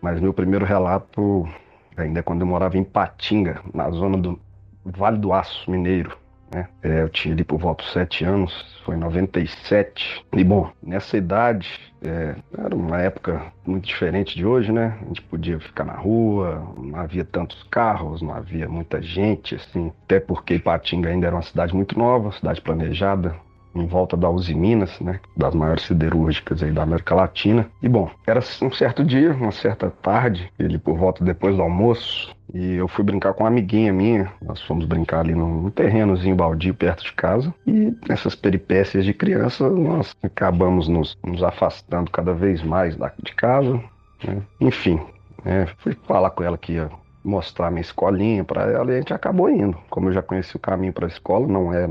mas 0.00 0.20
meu 0.20 0.32
primeiro 0.32 0.64
relato 0.64 1.48
ainda 1.96 2.20
é 2.20 2.22
quando 2.22 2.40
eu 2.40 2.46
morava 2.46 2.76
em 2.76 2.84
Patinga, 2.84 3.60
na 3.72 3.90
zona 3.90 4.16
do 4.16 4.38
Vale 4.84 5.18
do 5.18 5.32
Aço 5.32 5.70
Mineiro 5.70 6.16
né? 6.52 6.68
É, 6.82 7.02
eu 7.02 7.08
tinha 7.08 7.34
ali 7.34 7.44
por 7.44 7.58
volta 7.58 7.84
de 7.84 7.90
sete 7.90 8.24
anos, 8.24 8.52
foi 8.84 8.94
em 8.94 8.98
97. 8.98 10.24
E 10.32 10.44
bom, 10.44 10.70
nessa 10.82 11.16
idade, 11.16 11.68
é, 12.02 12.36
era 12.56 12.74
uma 12.74 13.00
época 13.00 13.52
muito 13.66 13.86
diferente 13.86 14.36
de 14.36 14.46
hoje, 14.46 14.70
né? 14.72 14.96
A 15.02 15.04
gente 15.06 15.22
podia 15.22 15.58
ficar 15.58 15.84
na 15.84 15.94
rua, 15.94 16.74
não 16.78 16.98
havia 16.98 17.24
tantos 17.24 17.62
carros, 17.64 18.22
não 18.22 18.34
havia 18.34 18.68
muita 18.68 19.02
gente, 19.02 19.54
assim. 19.54 19.92
Até 20.04 20.20
porque 20.20 20.54
Ipatinga 20.54 21.08
ainda 21.08 21.26
era 21.26 21.36
uma 21.36 21.42
cidade 21.42 21.74
muito 21.74 21.98
nova, 21.98 22.32
cidade 22.32 22.60
planejada, 22.60 23.34
em 23.76 23.86
volta 23.86 24.16
da 24.16 24.28
Uzi 24.30 24.54
Minas, 24.54 24.98
né, 25.00 25.20
das 25.36 25.54
maiores 25.54 25.84
siderúrgicas 25.84 26.62
aí 26.62 26.72
da 26.72 26.82
América 26.82 27.14
Latina. 27.14 27.66
E 27.82 27.88
bom, 27.88 28.10
era 28.26 28.40
um 28.62 28.70
certo 28.70 29.04
dia, 29.04 29.32
uma 29.32 29.52
certa 29.52 29.90
tarde, 29.90 30.50
ele 30.58 30.78
por 30.78 30.96
volta 30.96 31.24
depois 31.24 31.56
do 31.56 31.62
almoço, 31.62 32.34
e 32.54 32.74
eu 32.74 32.88
fui 32.88 33.04
brincar 33.04 33.34
com 33.34 33.42
uma 33.42 33.48
amiguinha 33.48 33.92
minha. 33.92 34.32
Nós 34.40 34.62
fomos 34.62 34.86
brincar 34.86 35.20
ali 35.20 35.34
num 35.34 35.68
terrenozinho 35.70 36.36
baldio 36.36 36.74
perto 36.74 37.04
de 37.04 37.12
casa. 37.12 37.52
E 37.66 37.94
nessas 38.08 38.34
peripécias 38.34 39.04
de 39.04 39.12
criança, 39.12 39.68
nós 39.68 40.14
acabamos 40.22 40.88
nos, 40.88 41.18
nos 41.24 41.42
afastando 41.42 42.10
cada 42.10 42.32
vez 42.32 42.62
mais 42.62 42.96
de 43.22 43.34
casa. 43.34 43.80
Né? 44.24 44.42
Enfim, 44.60 45.00
né? 45.44 45.66
fui 45.78 45.96
falar 46.06 46.30
com 46.30 46.42
ela 46.42 46.56
que 46.56 46.74
ia 46.74 46.88
mostrar 47.26 47.70
minha 47.70 47.80
escolinha 47.80 48.44
para 48.44 48.70
ela 48.70 48.92
e 48.92 48.94
a 48.94 48.98
gente 48.98 49.12
acabou 49.12 49.50
indo. 49.50 49.76
Como 49.90 50.08
eu 50.08 50.12
já 50.12 50.22
conheci 50.22 50.56
o 50.56 50.60
caminho 50.60 50.92
para 50.92 51.06
a 51.06 51.08
escola, 51.08 51.46
não, 51.46 51.72
é 51.74 51.90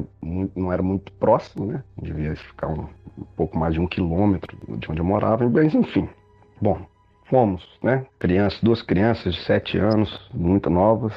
não 0.55 0.71
era 0.71 0.81
muito 0.81 1.11
próximo, 1.13 1.65
né? 1.65 1.83
Devia 2.01 2.35
ficar 2.35 2.67
um, 2.67 2.87
um 3.17 3.25
pouco 3.35 3.57
mais 3.57 3.73
de 3.73 3.79
um 3.79 3.87
quilômetro 3.87 4.57
de 4.67 4.89
onde 4.89 4.99
eu 4.99 5.05
morava, 5.05 5.47
mas 5.49 5.75
enfim. 5.75 6.07
Bom, 6.61 6.79
fomos, 7.25 7.67
né? 7.83 8.05
Crianças, 8.17 8.61
duas 8.61 8.81
crianças 8.81 9.35
de 9.35 9.41
sete 9.41 9.77
anos, 9.77 10.29
muito 10.33 10.69
novas. 10.69 11.13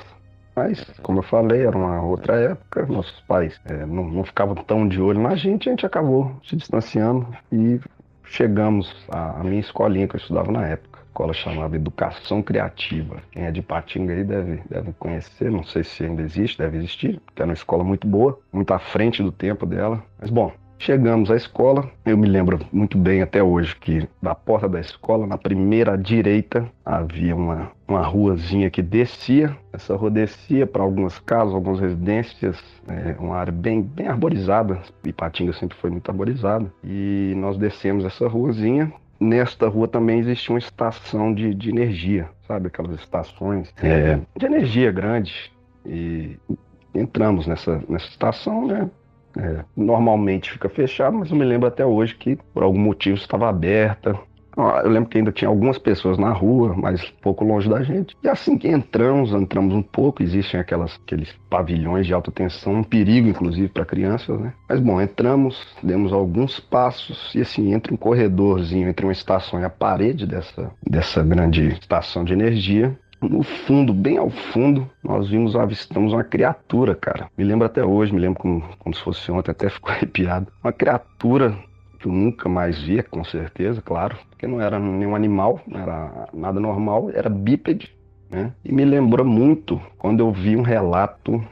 Mas, 0.56 0.82
como 1.04 1.20
eu 1.20 1.22
falei, 1.22 1.64
era 1.64 1.78
uma 1.78 2.02
outra 2.02 2.34
época, 2.34 2.84
nossos 2.86 3.20
pais 3.20 3.60
é, 3.66 3.86
não, 3.86 4.02
não 4.08 4.24
ficavam 4.24 4.56
tão 4.56 4.88
de 4.88 5.00
olho 5.00 5.20
na 5.20 5.36
gente, 5.36 5.68
a 5.68 5.72
gente 5.72 5.86
acabou 5.86 6.32
se 6.42 6.56
distanciando 6.56 7.28
e 7.52 7.80
chegamos 8.24 8.92
à 9.08 9.44
minha 9.44 9.60
escolinha 9.60 10.08
que 10.08 10.16
eu 10.16 10.18
estudava 10.18 10.50
na 10.50 10.66
época 10.66 10.97
escola 11.08 11.32
chamada 11.32 11.74
Educação 11.74 12.42
Criativa. 12.42 13.16
Quem 13.32 13.44
é 13.44 13.50
de 13.50 13.62
Patinga 13.62 14.12
aí 14.12 14.22
deve, 14.22 14.60
deve 14.70 14.92
conhecer, 14.92 15.50
não 15.50 15.64
sei 15.64 15.82
se 15.82 16.04
ainda 16.04 16.22
existe, 16.22 16.58
deve 16.58 16.78
existir, 16.78 17.20
porque 17.24 17.42
era 17.42 17.48
uma 17.48 17.54
escola 17.54 17.82
muito 17.82 18.06
boa, 18.06 18.38
muito 18.52 18.72
à 18.72 18.78
frente 18.78 19.22
do 19.22 19.32
tempo 19.32 19.66
dela. 19.66 20.02
Mas 20.20 20.30
bom, 20.30 20.52
Chegamos 20.80 21.28
à 21.28 21.34
escola, 21.34 21.90
eu 22.06 22.16
me 22.16 22.28
lembro 22.28 22.60
muito 22.72 22.96
bem 22.96 23.20
até 23.20 23.42
hoje 23.42 23.74
que 23.74 24.08
da 24.22 24.32
porta 24.32 24.68
da 24.68 24.78
escola, 24.78 25.26
na 25.26 25.36
primeira 25.36 25.98
direita, 25.98 26.70
havia 26.84 27.34
uma, 27.34 27.72
uma 27.86 28.00
ruazinha 28.00 28.70
que 28.70 28.80
descia. 28.80 29.56
Essa 29.72 29.96
rua 29.96 30.08
descia 30.08 30.68
para 30.68 30.80
algumas 30.80 31.18
casas, 31.18 31.52
algumas 31.52 31.80
residências, 31.80 32.62
é, 32.86 33.16
uma 33.18 33.34
área 33.34 33.52
bem, 33.52 33.82
bem 33.82 34.06
arborizada. 34.06 34.80
Ipatinga 35.04 35.52
sempre 35.52 35.76
foi 35.76 35.90
muito 35.90 36.08
arborizada. 36.08 36.72
E 36.84 37.34
nós 37.36 37.58
descemos 37.58 38.04
essa 38.04 38.28
ruazinha 38.28 38.92
nesta 39.20 39.68
rua 39.68 39.88
também 39.88 40.18
existe 40.18 40.50
uma 40.50 40.58
estação 40.58 41.32
de, 41.34 41.54
de 41.54 41.70
energia, 41.70 42.28
sabe? 42.46 42.68
Aquelas 42.68 43.00
estações 43.00 43.72
é, 43.82 44.18
de 44.36 44.46
energia 44.46 44.90
grande. 44.92 45.52
E 45.84 46.36
entramos 46.94 47.46
nessa, 47.46 47.82
nessa 47.88 48.08
estação, 48.08 48.66
né? 48.66 48.90
É, 49.36 49.64
normalmente 49.76 50.50
fica 50.50 50.68
fechado, 50.68 51.16
mas 51.16 51.30
eu 51.30 51.36
me 51.36 51.44
lembro 51.44 51.68
até 51.68 51.84
hoje 51.84 52.14
que 52.14 52.36
por 52.52 52.62
algum 52.62 52.78
motivo 52.78 53.16
estava 53.16 53.48
aberta. 53.48 54.18
Eu 54.58 54.90
lembro 54.90 55.08
que 55.08 55.18
ainda 55.18 55.30
tinha 55.30 55.48
algumas 55.48 55.78
pessoas 55.78 56.18
na 56.18 56.32
rua, 56.32 56.74
mas 56.76 57.10
pouco 57.22 57.44
longe 57.44 57.68
da 57.68 57.82
gente. 57.82 58.16
E 58.22 58.28
assim 58.28 58.58
que 58.58 58.68
entramos, 58.68 59.32
entramos 59.32 59.74
um 59.74 59.82
pouco, 59.82 60.22
existem 60.22 60.58
aquelas, 60.58 60.98
aqueles 61.04 61.32
pavilhões 61.48 62.06
de 62.06 62.12
alta 62.12 62.32
tensão, 62.32 62.74
um 62.74 62.82
perigo 62.82 63.28
inclusive 63.28 63.68
para 63.68 63.84
crianças, 63.84 64.38
né? 64.40 64.52
Mas 64.68 64.80
bom, 64.80 65.00
entramos, 65.00 65.64
demos 65.82 66.12
alguns 66.12 66.58
passos 66.58 67.32
e 67.34 67.40
assim, 67.40 67.72
entre 67.72 67.94
um 67.94 67.96
corredorzinho, 67.96 68.88
entre 68.88 69.06
uma 69.06 69.12
estação 69.12 69.60
e 69.60 69.64
a 69.64 69.70
parede 69.70 70.26
dessa, 70.26 70.70
dessa 70.84 71.22
grande 71.22 71.68
estação 71.68 72.24
de 72.24 72.32
energia, 72.32 72.98
no 73.20 73.42
fundo, 73.42 73.92
bem 73.92 74.16
ao 74.16 74.30
fundo, 74.30 74.88
nós 75.02 75.28
vimos, 75.28 75.56
avistamos 75.56 76.12
uma 76.12 76.22
criatura, 76.22 76.94
cara. 76.94 77.28
Me 77.36 77.44
lembro 77.44 77.66
até 77.66 77.84
hoje, 77.84 78.12
me 78.12 78.20
lembro 78.20 78.38
como, 78.40 78.62
como 78.78 78.94
se 78.94 79.02
fosse 79.02 79.30
ontem, 79.32 79.50
até 79.50 79.68
ficou 79.70 79.90
arrepiado. 79.90 80.46
Uma 80.62 80.72
criatura 80.72 81.58
que 81.98 82.06
eu 82.06 82.12
nunca 82.12 82.48
mais 82.48 82.80
via, 82.80 83.02
com 83.02 83.24
certeza, 83.24 83.82
claro, 83.82 84.16
porque 84.30 84.46
não 84.46 84.60
era 84.60 84.78
nenhum 84.78 85.14
animal, 85.14 85.60
não 85.66 85.80
era 85.80 86.28
nada 86.32 86.60
normal, 86.60 87.10
era 87.12 87.28
bípede, 87.28 87.94
né? 88.30 88.52
E 88.64 88.72
me 88.72 88.84
lembrou 88.84 89.26
muito 89.26 89.80
quando 89.98 90.20
eu 90.20 90.32
vi 90.32 90.56
um 90.56 90.62
relato, 90.62 91.42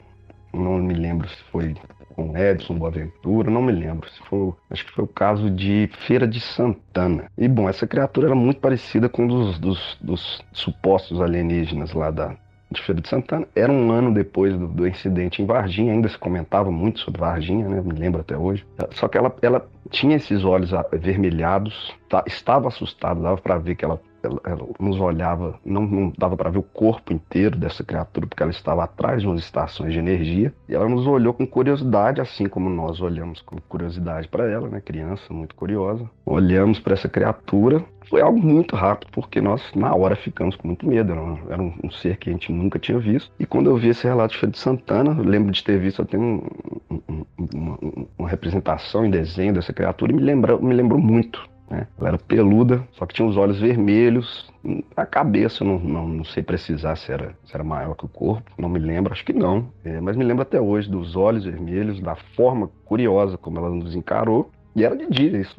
não 0.52 0.78
me 0.78 0.94
lembro 0.94 1.28
se 1.28 1.42
foi 1.50 1.74
com 2.16 2.36
Edson 2.36 2.78
Boaventura, 2.78 3.50
não 3.50 3.62
me 3.62 3.72
lembro. 3.72 4.10
Se 4.10 4.18
foi, 4.22 4.52
acho 4.70 4.86
que 4.86 4.92
foi 4.92 5.04
o 5.04 5.08
caso 5.08 5.50
de 5.50 5.90
Feira 6.06 6.26
de 6.26 6.40
Santana. 6.40 7.30
E 7.36 7.46
bom, 7.46 7.68
essa 7.68 7.86
criatura 7.86 8.28
era 8.28 8.34
muito 8.34 8.58
parecida 8.58 9.08
com 9.08 9.24
um 9.24 9.28
dos, 9.28 9.58
dos, 9.58 9.98
dos 10.00 10.42
supostos 10.52 11.20
alienígenas 11.20 11.92
lá 11.92 12.10
da, 12.10 12.34
de 12.70 12.82
Feira 12.82 13.00
de 13.00 13.08
Santana. 13.08 13.46
Era 13.54 13.70
um 13.70 13.90
ano 13.90 14.12
depois 14.12 14.56
do, 14.56 14.66
do, 14.66 14.86
incidente 14.86 15.40
em 15.40 15.46
Varginha, 15.46 15.92
ainda 15.92 16.08
se 16.08 16.18
comentava 16.18 16.70
muito 16.70 17.00
sobre 17.00 17.20
Varginha, 17.20 17.68
né? 17.68 17.80
me 17.80 17.92
lembro 17.92 18.20
até 18.20 18.36
hoje. 18.36 18.64
Só 18.92 19.08
que 19.08 19.16
ela, 19.16 19.34
ela 19.40 19.66
tinha 19.90 20.16
esses 20.16 20.44
olhos 20.44 20.74
avermelhados, 20.74 21.94
tá, 22.08 22.24
estava 22.26 22.68
assustada, 22.68 23.20
dava 23.20 23.36
para 23.36 23.58
ver 23.58 23.76
que 23.76 23.84
ela 23.84 24.00
ela, 24.26 24.40
ela 24.44 24.68
nos 24.78 25.00
olhava, 25.00 25.58
não, 25.64 25.82
não 25.82 26.12
dava 26.16 26.36
para 26.36 26.50
ver 26.50 26.58
o 26.58 26.62
corpo 26.62 27.12
inteiro 27.12 27.56
dessa 27.56 27.82
criatura, 27.82 28.26
porque 28.26 28.42
ela 28.42 28.52
estava 28.52 28.84
atrás 28.84 29.22
de 29.22 29.26
umas 29.26 29.40
estações 29.40 29.92
de 29.92 29.98
energia, 29.98 30.52
e 30.68 30.74
ela 30.74 30.88
nos 30.88 31.06
olhou 31.06 31.32
com 31.32 31.46
curiosidade, 31.46 32.20
assim 32.20 32.48
como 32.48 32.68
nós 32.68 33.00
olhamos 33.00 33.40
com 33.42 33.56
curiosidade 33.68 34.28
para 34.28 34.50
ela, 34.50 34.68
né, 34.68 34.80
criança 34.80 35.32
muito 35.32 35.54
curiosa. 35.54 36.08
Olhamos 36.24 36.78
para 36.78 36.94
essa 36.94 37.08
criatura, 37.08 37.84
foi 38.08 38.20
algo 38.20 38.38
muito 38.38 38.76
rápido, 38.76 39.10
porque 39.12 39.40
nós, 39.40 39.62
na 39.74 39.94
hora, 39.94 40.14
ficamos 40.14 40.56
com 40.56 40.68
muito 40.68 40.86
medo. 40.86 41.12
Era 41.12 41.20
um, 41.20 41.38
era 41.50 41.62
um 41.62 41.90
ser 41.90 42.16
que 42.16 42.30
a 42.30 42.32
gente 42.32 42.52
nunca 42.52 42.78
tinha 42.78 42.98
visto. 42.98 43.32
E 43.38 43.44
quando 43.44 43.68
eu 43.68 43.76
vi 43.76 43.88
esse 43.88 44.06
relato 44.06 44.38
de 44.38 44.46
de 44.46 44.58
Santana, 44.58 45.20
lembro 45.20 45.50
de 45.50 45.62
ter 45.62 45.78
visto 45.78 46.02
até 46.02 46.16
um, 46.16 46.40
um, 46.88 47.24
uma, 47.52 47.78
uma, 48.16 48.28
representação 48.28 49.04
em 49.04 49.10
desenho 49.10 49.54
dessa 49.54 49.72
criatura, 49.72 50.12
e 50.12 50.14
me 50.14 50.22
lembrou, 50.22 50.62
me 50.62 50.72
lembrou 50.72 51.00
muito 51.00 51.48
né? 51.70 51.86
Ela 51.98 52.08
era 52.08 52.18
peluda, 52.18 52.86
só 52.92 53.06
que 53.06 53.14
tinha 53.14 53.26
os 53.26 53.36
olhos 53.36 53.60
vermelhos. 53.60 54.52
A 54.96 55.06
cabeça, 55.06 55.64
não, 55.64 55.78
não, 55.78 56.08
não 56.08 56.24
sei 56.24 56.42
precisar 56.42 56.96
se 56.96 57.12
era, 57.12 57.34
se 57.44 57.54
era 57.54 57.64
maior 57.64 57.94
que 57.94 58.04
o 58.04 58.08
corpo, 58.08 58.50
não 58.58 58.68
me 58.68 58.78
lembro, 58.78 59.12
acho 59.12 59.24
que 59.24 59.32
não. 59.32 59.68
É, 59.84 60.00
mas 60.00 60.16
me 60.16 60.24
lembro 60.24 60.42
até 60.42 60.60
hoje 60.60 60.90
dos 60.90 61.16
olhos 61.16 61.44
vermelhos, 61.44 62.00
da 62.00 62.16
forma 62.34 62.70
curiosa 62.84 63.36
como 63.36 63.58
ela 63.58 63.70
nos 63.70 63.94
encarou. 63.94 64.50
E 64.74 64.84
era 64.84 64.96
de 64.96 65.08
dia, 65.08 65.38
isso 65.38 65.56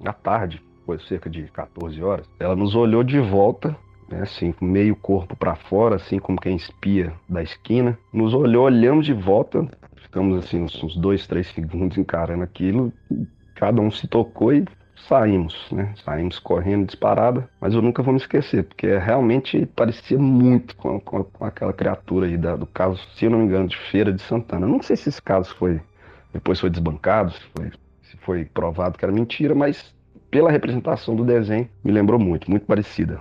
na 0.00 0.12
tarde, 0.12 0.62
foi 0.86 0.98
cerca 1.00 1.28
de 1.28 1.42
14 1.44 2.02
horas. 2.02 2.26
Ela 2.40 2.56
nos 2.56 2.74
olhou 2.74 3.04
de 3.04 3.20
volta, 3.20 3.76
né, 4.08 4.22
assim, 4.22 4.54
meio 4.60 4.96
corpo 4.96 5.36
para 5.36 5.54
fora, 5.54 5.96
assim 5.96 6.18
como 6.18 6.40
quem 6.40 6.56
espia 6.56 7.12
da 7.28 7.42
esquina. 7.42 7.98
Nos 8.12 8.32
olhou, 8.32 8.64
olhamos 8.64 9.04
de 9.04 9.12
volta, 9.12 9.68
ficamos 9.96 10.38
assim 10.38 10.62
uns, 10.62 10.82
uns 10.82 10.96
dois, 10.96 11.26
três 11.26 11.48
segundos 11.48 11.98
encarando 11.98 12.42
aquilo. 12.42 12.90
Cada 13.54 13.82
um 13.82 13.90
se 13.90 14.08
tocou 14.08 14.54
e 14.54 14.64
saímos, 15.06 15.54
né? 15.70 15.94
Saímos 16.04 16.38
correndo 16.38 16.86
disparada, 16.86 17.48
mas 17.60 17.74
eu 17.74 17.82
nunca 17.82 18.02
vou 18.02 18.12
me 18.12 18.20
esquecer, 18.20 18.64
porque 18.64 18.98
realmente 18.98 19.66
parecia 19.66 20.18
muito 20.18 20.76
com, 20.76 20.98
com, 21.00 21.24
com 21.24 21.44
aquela 21.44 21.72
criatura 21.72 22.26
aí 22.26 22.36
da, 22.36 22.56
do 22.56 22.66
caso, 22.66 23.00
se 23.14 23.24
eu 23.24 23.30
não 23.30 23.38
me 23.38 23.44
engano, 23.44 23.68
de 23.68 23.76
Feira 23.76 24.12
de 24.12 24.22
Santana. 24.22 24.66
não 24.66 24.82
sei 24.82 24.96
se 24.96 25.08
esse 25.08 25.22
caso 25.22 25.54
foi 25.54 25.80
depois 26.32 26.60
foi 26.60 26.70
desbancado, 26.70 27.32
se 27.32 27.40
foi, 27.54 27.70
se 28.02 28.16
foi 28.18 28.44
provado 28.44 28.98
que 28.98 29.04
era 29.04 29.12
mentira, 29.12 29.54
mas 29.54 29.94
pela 30.30 30.50
representação 30.50 31.16
do 31.16 31.24
desenho 31.24 31.68
me 31.82 31.90
lembrou 31.90 32.18
muito, 32.18 32.50
muito 32.50 32.66
parecida. 32.66 33.20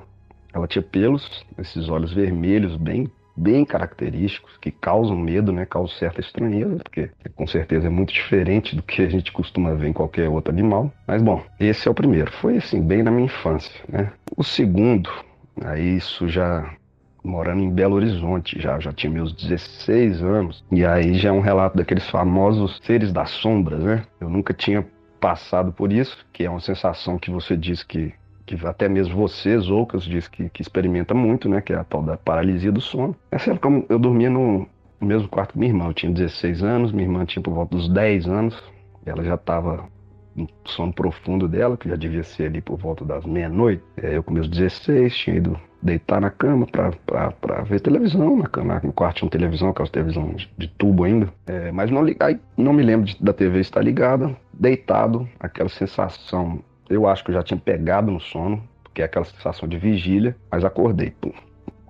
Ela 0.54 0.68
tinha 0.68 0.82
pelos, 0.82 1.46
esses 1.58 1.88
olhos 1.90 2.14
vermelhos 2.14 2.76
bem 2.76 3.10
bem 3.38 3.64
característicos, 3.64 4.58
que 4.58 4.72
causam 4.72 5.16
medo, 5.16 5.52
né? 5.52 5.66
Causam 5.66 5.96
certa 5.96 6.20
estranheza, 6.20 6.78
porque 6.84 7.12
com 7.36 7.46
certeza 7.46 7.88
é 7.88 7.90
muito 7.90 8.12
diferente 8.12 8.76
do 8.76 8.82
que 8.82 9.02
a 9.04 9.10
gente 9.10 9.32
costuma 9.32 9.74
ver 9.74 9.90
em 9.90 9.94
qualquer 9.94 10.28
outro 10.28 10.52
animal. 10.52 10.92
Mas 11.06 11.22
bom, 11.22 11.44
esse 11.60 11.88
é 11.88 11.92
o 11.92 11.94
primeiro. 11.94 12.32
Foi 12.32 12.58
assim, 12.58 12.82
bem 12.82 13.04
na 13.04 13.12
minha 13.12 13.26
infância, 13.26 13.72
né? 13.88 14.12
O 14.36 14.44
segundo, 14.44 15.10
aí 15.64 15.98
isso 15.98 16.28
já 16.28 16.74
morando 17.24 17.62
em 17.62 17.70
Belo 17.70 17.96
Horizonte, 17.96 18.60
já, 18.60 18.80
já 18.80 18.92
tinha 18.94 19.12
meus 19.12 19.34
16 19.34 20.24
anos, 20.24 20.64
e 20.72 20.86
aí 20.86 21.16
já 21.16 21.30
é 21.30 21.32
um 21.32 21.42
relato 21.42 21.76
daqueles 21.76 22.10
famosos 22.10 22.80
seres 22.84 23.12
das 23.12 23.30
sombras, 23.32 23.84
né? 23.84 24.04
Eu 24.20 24.30
nunca 24.30 24.54
tinha 24.54 24.86
passado 25.20 25.72
por 25.74 25.92
isso, 25.92 26.26
que 26.32 26.46
é 26.46 26.50
uma 26.50 26.62
sensação 26.62 27.18
que 27.18 27.30
você 27.30 27.58
diz 27.58 27.84
que 27.84 28.14
que 28.48 28.66
até 28.66 28.88
mesmo 28.88 29.16
você, 29.16 29.60
Zoucas, 29.60 30.04
diz 30.04 30.28
que, 30.28 30.50
que 30.50 30.62
experimenta 30.62 31.14
muito, 31.14 31.50
né? 31.50 31.60
Que 31.60 31.74
é 31.74 31.76
a 31.76 31.84
tal 31.84 32.02
da 32.02 32.16
paralisia 32.16 32.72
do 32.72 32.80
sono. 32.80 33.14
Essa 33.30 33.52
época 33.52 33.86
eu 33.90 34.00
dormia 34.00 34.30
no, 34.30 34.66
mesmo 35.02 35.28
quarto 35.28 35.52
que 35.52 35.60
minha 35.60 35.70
irmã. 35.70 35.88
Eu 35.88 35.94
tinha 35.94 36.12
16 36.12 36.64
anos, 36.64 36.92
minha 36.92 37.06
irmã 37.06 37.26
tinha 37.26 37.44
por 37.44 37.54
volta 37.54 37.76
dos 37.76 37.90
10 37.90 38.28
anos. 38.28 38.64
Ela 39.06 39.24
já 39.24 39.36
estava 39.36 39.86
no 40.34 40.48
sono 40.66 40.94
profundo 40.94 41.48
dela, 41.48 41.76
que 41.76 41.90
já 41.90 41.96
devia 41.96 42.24
ser 42.24 42.46
ali 42.46 42.62
por 42.62 42.78
volta 42.78 43.04
das 43.04 43.26
meia-noite. 43.26 43.84
É, 43.98 44.16
eu 44.16 44.24
com 44.24 44.34
meus 44.34 44.48
16 44.48 45.16
tinha 45.16 45.36
ido 45.36 45.60
deitar 45.82 46.22
na 46.22 46.30
cama 46.30 46.66
para 46.66 47.64
ver 47.64 47.82
televisão. 47.82 48.38
Na 48.38 48.48
cama, 48.48 48.80
no 48.84 48.94
quarto 48.94 49.18
tinha 49.18 49.26
uma 49.26 49.32
televisão, 49.32 49.70
aquelas 49.70 49.90
televisão 49.90 50.36
de 50.58 50.68
tubo 50.68 51.04
ainda. 51.04 51.30
É, 51.46 51.72
mas 51.72 51.92
não, 51.92 52.06
aí, 52.20 52.40
não 52.56 52.72
me 52.72 52.84
lembro 52.84 53.06
de, 53.06 53.22
da 53.22 53.34
TV 53.34 53.60
estar 53.60 53.82
ligada. 53.82 54.36
Deitado, 54.54 55.28
aquela 55.40 55.70
sensação 55.70 56.60
eu 56.90 57.08
acho 57.08 57.24
que 57.24 57.32
eu 57.32 57.36
já 57.36 57.44
tinha 57.44 57.60
pegado 57.60 58.12
no 58.12 58.20
sono, 58.20 58.64
porque 58.84 59.02
é 59.02 59.06
aquela 59.06 59.26
sensação 59.26 59.68
de 59.68 59.78
vigília, 59.78 60.36
mas 60.52 60.64
acordei, 60.64 61.12
pum, 61.12 61.32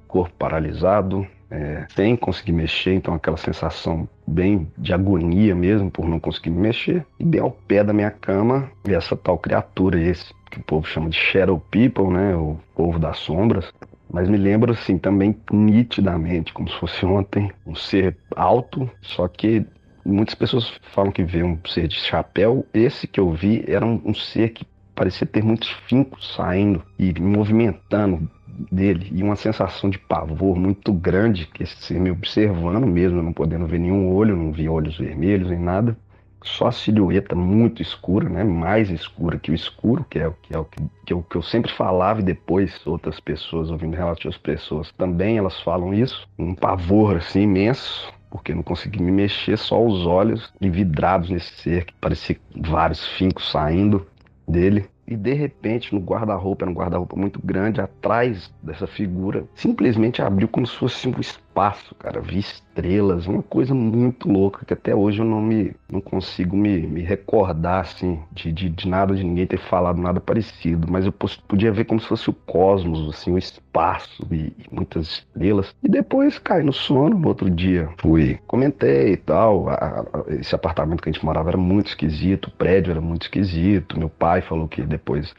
corpo 0.08 0.34
paralisado, 0.38 1.28
é, 1.50 1.86
sem 1.96 2.16
conseguir 2.16 2.52
mexer, 2.52 2.94
então 2.94 3.14
aquela 3.14 3.38
sensação 3.38 4.08
bem 4.26 4.68
de 4.78 4.94
agonia 4.94 5.56
mesmo 5.56 5.90
por 5.90 6.08
não 6.08 6.20
conseguir 6.20 6.50
me 6.50 6.60
mexer. 6.60 7.06
E 7.20 7.24
bem 7.24 7.42
ao 7.42 7.52
pé 7.52 7.84
da 7.84 7.94
minha 7.94 8.12
cama, 8.12 8.70
e 8.88 8.94
essa 8.94 9.16
tal 9.16 9.38
criatura, 9.38 10.00
esse 10.00 10.34
que 10.52 10.60
o 10.60 10.64
povo 10.64 10.86
chama 10.88 11.10
de 11.10 11.18
Shadow 11.18 11.60
People, 11.72 12.10
né, 12.10 12.36
o 12.36 12.58
povo 12.76 13.00
das 13.00 13.18
sombras. 13.20 13.72
Mas 14.10 14.30
me 14.30 14.38
lembro 14.38 14.72
assim 14.72 14.98
também 14.98 15.36
nitidamente, 15.52 16.54
como 16.54 16.70
se 16.70 16.78
fosse 16.80 17.06
ontem, 17.06 17.52
um 17.66 17.76
ser 17.76 18.18
alto, 18.36 18.90
só 19.02 19.28
que 19.28 19.66
muitas 20.06 20.36
pessoas 20.36 20.72
falam 20.94 21.12
que 21.12 21.24
vê 21.24 21.44
um 21.44 21.58
ser 21.66 21.88
de 21.88 21.96
chapéu. 21.96 22.66
Esse 22.74 23.06
que 23.06 23.20
eu 23.20 23.32
vi 23.32 23.66
era 23.68 23.86
um, 23.86 24.02
um 24.06 24.14
ser 24.14 24.50
que 24.50 24.66
parecia 24.98 25.28
ter 25.28 25.44
muitos 25.44 25.70
fincos 25.88 26.34
saindo 26.36 26.84
e 26.98 27.14
movimentando 27.22 28.28
dele 28.72 29.08
e 29.14 29.22
uma 29.22 29.36
sensação 29.36 29.92
de 29.92 30.00
pavor 30.00 30.58
muito 30.58 30.92
grande 30.92 31.46
que 31.46 31.62
esse 31.62 31.94
me 31.94 32.10
observando 32.10 32.88
mesmo, 32.88 33.22
não 33.22 33.32
podendo 33.32 33.68
ver 33.68 33.78
nenhum 33.78 34.12
olho, 34.12 34.36
não 34.36 34.52
vi 34.52 34.68
olhos 34.68 34.98
vermelhos 34.98 35.52
nem 35.52 35.60
nada, 35.60 35.96
só 36.42 36.68
a 36.68 36.72
silhueta 36.72 37.36
muito 37.36 37.80
escura, 37.82 38.28
né? 38.28 38.44
Mais 38.44 38.90
escura 38.90 39.38
que 39.38 39.52
o 39.52 39.54
escuro, 39.54 40.04
que 40.10 40.18
é 40.18 40.28
o 40.28 40.34
que 40.34 40.56
é 40.56 40.58
o 40.58 40.66
que, 40.66 40.82
que, 41.06 41.14
eu, 41.14 41.22
que 41.22 41.36
eu 41.36 41.44
sempre 41.44 41.72
falava 41.72 42.22
e 42.22 42.24
depois 42.24 42.86
outras 42.88 43.20
pessoas 43.20 43.70
ouvindo 43.70 43.96
relatos 43.96 44.22
de 44.22 44.28
outras 44.28 44.42
pessoas 44.42 44.92
também 44.94 45.38
elas 45.38 45.62
falam 45.62 45.94
isso, 45.94 46.28
um 46.40 46.56
pavor 46.56 47.18
assim 47.18 47.42
imenso 47.42 48.12
porque 48.32 48.54
não 48.54 48.64
consegui 48.64 49.02
me 49.02 49.12
mexer, 49.12 49.58
só 49.58 49.82
os 49.84 50.06
olhos 50.06 50.52
vidrados 50.60 51.30
nesse 51.30 51.54
ser 51.62 51.86
que 51.86 51.94
parecia 51.94 52.38
vários 52.56 53.06
fincos 53.10 53.50
saindo 53.52 54.06
dele. 54.48 54.90
E 55.08 55.16
de 55.16 55.34
repente, 55.34 55.94
no 55.94 56.02
guarda-roupa, 56.02 56.64
era 56.64 56.72
um 56.72 56.74
guarda-roupa 56.74 57.16
muito 57.16 57.40
grande, 57.44 57.82
atrás 57.82 58.54
dessa 58.62 58.88
figura, 58.88 59.46
simplesmente 59.56 60.22
abriu 60.22 60.48
como 60.48 60.68
se 60.68 60.76
fosse 60.76 61.08
um 61.08 61.12
espaço, 61.58 61.96
cara. 61.96 62.22
Vi 62.22 62.40
estrelas, 62.40 63.26
uma 63.26 63.42
coisa 63.42 63.74
muito 63.74 64.30
louca 64.32 64.64
que 64.64 64.74
até 64.74 64.96
hoje 64.96 65.20
eu 65.20 65.26
não 65.26 65.42
me 65.42 65.74
não 65.92 66.00
consigo 66.00 66.56
me, 66.56 66.86
me 66.86 67.02
recordar 67.02 67.82
assim 67.82 68.20
de, 68.32 68.52
de, 68.52 68.70
de 68.70 68.88
nada, 68.88 69.16
de 69.16 69.24
ninguém 69.24 69.48
ter 69.48 69.58
falado 69.58 70.00
nada 70.00 70.20
parecido. 70.20 70.88
Mas 70.90 71.06
eu 71.06 71.12
podia 71.12 71.72
ver 71.72 71.86
como 71.86 72.00
se 72.00 72.08
fosse 72.08 72.30
o 72.30 72.34
cosmos, 72.34 73.10
assim, 73.10 73.32
o 73.32 73.38
espaço 73.38 74.28
e, 74.32 74.54
e 74.58 74.66
muitas 74.72 75.08
estrelas. 75.08 75.76
E 75.84 75.90
depois 75.90 76.38
cai 76.38 76.62
no 76.62 76.74
sono. 76.74 77.18
No 77.18 77.28
outro 77.30 77.50
dia 77.50 77.90
fui, 77.98 78.40
comentei 78.46 79.14
e 79.14 79.18
tal. 79.18 79.70
A, 79.70 79.74
a, 79.74 80.34
esse 80.34 80.54
apartamento 80.54 81.02
que 81.02 81.10
a 81.10 81.12
gente 81.12 81.26
morava 81.26 81.50
era 81.50 81.58
muito 81.58 81.88
esquisito, 81.88 82.48
o 82.48 82.52
prédio 82.52 82.92
era 82.92 83.02
muito 83.02 83.24
esquisito. 83.24 83.98
Meu 83.98 84.10
pai 84.10 84.42
falou 84.42 84.68
que 84.68 84.84
depois 84.84 85.34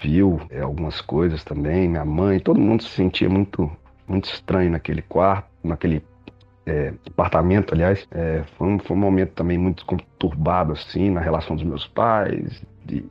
viu 0.00 0.40
é, 0.48 0.60
algumas 0.60 1.02
coisas 1.02 1.44
também, 1.44 1.86
minha 1.86 2.06
mãe, 2.06 2.40
todo 2.40 2.58
mundo 2.58 2.82
se 2.82 2.88
sentia 2.88 3.28
muito 3.28 3.70
muito 4.10 4.24
estranho 4.24 4.72
naquele 4.72 5.02
quarto, 5.02 5.48
naquele 5.62 6.02
é, 6.66 6.92
apartamento, 7.06 7.74
aliás. 7.74 8.06
É, 8.10 8.44
foi, 8.56 8.68
um, 8.68 8.78
foi 8.78 8.96
um 8.96 9.00
momento 9.00 9.32
também 9.32 9.58
muito 9.58 9.84
conturbado, 9.84 10.72
assim, 10.72 11.10
na 11.10 11.20
relação 11.20 11.56
dos 11.56 11.64
meus 11.64 11.86
pais, 11.86 12.62
de, 12.84 13.04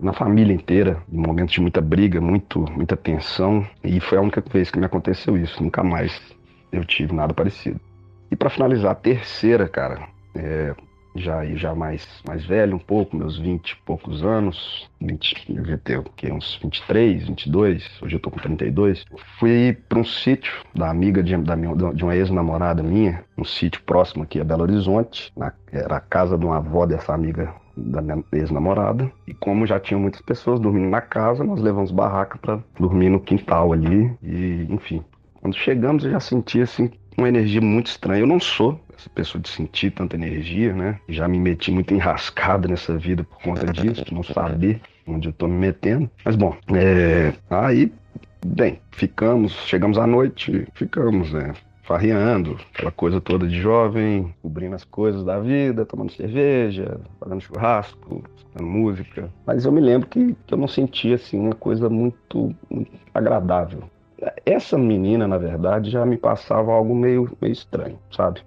na 0.00 0.12
família 0.12 0.54
inteira, 0.54 1.02
um 1.12 1.20
momento 1.20 1.50
de 1.50 1.60
muita 1.60 1.80
briga, 1.80 2.20
muito, 2.20 2.60
muita 2.72 2.96
tensão. 2.96 3.66
E 3.82 4.00
foi 4.00 4.18
a 4.18 4.20
única 4.20 4.42
vez 4.52 4.70
que 4.70 4.78
me 4.78 4.86
aconteceu 4.86 5.36
isso. 5.36 5.62
Nunca 5.62 5.82
mais 5.82 6.20
eu 6.72 6.84
tive 6.84 7.12
nada 7.12 7.32
parecido. 7.32 7.80
E 8.30 8.36
para 8.36 8.50
finalizar, 8.50 8.92
a 8.92 8.96
terceira, 8.96 9.68
cara, 9.68 10.08
é, 10.34 10.74
já 11.14 11.44
já 11.54 11.74
mais, 11.74 12.06
mais 12.26 12.44
velho 12.44 12.76
um 12.76 12.78
pouco, 12.78 13.16
meus 13.16 13.38
20 13.38 13.70
e 13.70 13.76
poucos 13.84 14.24
anos, 14.24 14.88
20, 15.00 15.46
eu 15.48 15.54
devia 15.56 15.78
ter 15.78 15.98
o 15.98 16.04
uns 16.32 16.58
23, 16.62 17.26
22, 17.26 17.90
hoje 18.02 18.16
eu 18.16 18.20
tô 18.20 18.30
com 18.30 18.40
32. 18.40 19.04
Fui 19.38 19.76
para 19.88 19.98
um 19.98 20.04
sítio 20.04 20.52
da 20.74 20.90
amiga 20.90 21.22
de, 21.22 21.36
da 21.36 21.54
minha, 21.54 21.74
de 21.94 22.02
uma 22.02 22.16
ex-namorada 22.16 22.82
minha, 22.82 23.24
um 23.38 23.44
sítio 23.44 23.82
próximo 23.82 24.24
aqui 24.24 24.40
a 24.40 24.44
Belo 24.44 24.62
Horizonte, 24.62 25.32
na, 25.36 25.52
era 25.72 25.96
a 25.96 26.00
casa 26.00 26.36
de 26.36 26.44
uma 26.44 26.56
avó 26.56 26.86
dessa 26.86 27.14
amiga 27.14 27.54
da 27.76 28.00
minha 28.00 28.22
ex-namorada. 28.32 29.10
E 29.26 29.34
como 29.34 29.66
já 29.66 29.78
tinham 29.78 30.00
muitas 30.00 30.20
pessoas 30.22 30.60
dormindo 30.60 30.88
na 30.88 31.00
casa, 31.00 31.44
nós 31.44 31.60
levamos 31.60 31.90
barraca 31.90 32.38
para 32.38 32.60
dormir 32.78 33.08
no 33.08 33.20
quintal 33.20 33.72
ali. 33.72 34.12
E, 34.22 34.66
enfim, 34.70 35.04
quando 35.40 35.56
chegamos 35.56 36.04
eu 36.04 36.10
já 36.10 36.20
senti 36.20 36.60
assim 36.60 36.90
uma 37.16 37.28
energia 37.28 37.60
muito 37.60 37.86
estranha. 37.86 38.20
Eu 38.22 38.26
não 38.26 38.40
sou 38.40 38.80
essa 38.98 39.10
pessoa 39.10 39.40
de 39.40 39.48
sentir 39.48 39.90
tanta 39.90 40.16
energia, 40.16 40.72
né? 40.72 41.00
Já 41.08 41.28
me 41.28 41.38
meti 41.38 41.70
muito 41.70 41.92
enrascado 41.92 42.68
nessa 42.68 42.96
vida 42.96 43.24
por 43.24 43.40
conta 43.42 43.72
disso, 43.72 44.04
não 44.12 44.22
saber 44.24 44.80
onde 45.06 45.28
eu 45.28 45.32
tô 45.32 45.46
me 45.46 45.54
metendo. 45.54 46.10
Mas 46.24 46.36
bom, 46.36 46.56
é... 46.74 47.32
aí, 47.50 47.92
bem, 48.44 48.80
ficamos, 48.92 49.52
chegamos 49.66 49.98
à 49.98 50.06
noite, 50.06 50.66
ficamos, 50.74 51.32
né? 51.32 51.54
farreando, 51.84 52.58
aquela 52.72 52.90
coisa 52.90 53.20
toda 53.20 53.46
de 53.46 53.60
jovem, 53.60 54.34
cobrindo 54.42 54.74
as 54.74 54.84
coisas 54.84 55.22
da 55.22 55.38
vida, 55.38 55.84
tomando 55.84 56.12
cerveja, 56.12 56.98
fazendo 57.20 57.40
churrasco, 57.42 58.24
escutando 58.36 58.66
música. 58.66 59.30
Mas 59.46 59.64
eu 59.64 59.72
me 59.72 59.80
lembro 59.80 60.08
que, 60.08 60.34
que 60.46 60.54
eu 60.54 60.58
não 60.58 60.66
sentia 60.66 61.16
assim 61.16 61.38
uma 61.38 61.54
coisa 61.54 61.88
muito, 61.88 62.54
muito 62.70 62.90
agradável. 63.12 63.84
Essa 64.46 64.78
menina, 64.78 65.28
na 65.28 65.36
verdade, 65.36 65.90
já 65.90 66.06
me 66.06 66.16
passava 66.16 66.72
algo 66.72 66.94
meio, 66.94 67.36
meio 67.40 67.52
estranho, 67.52 67.98
sabe? 68.10 68.40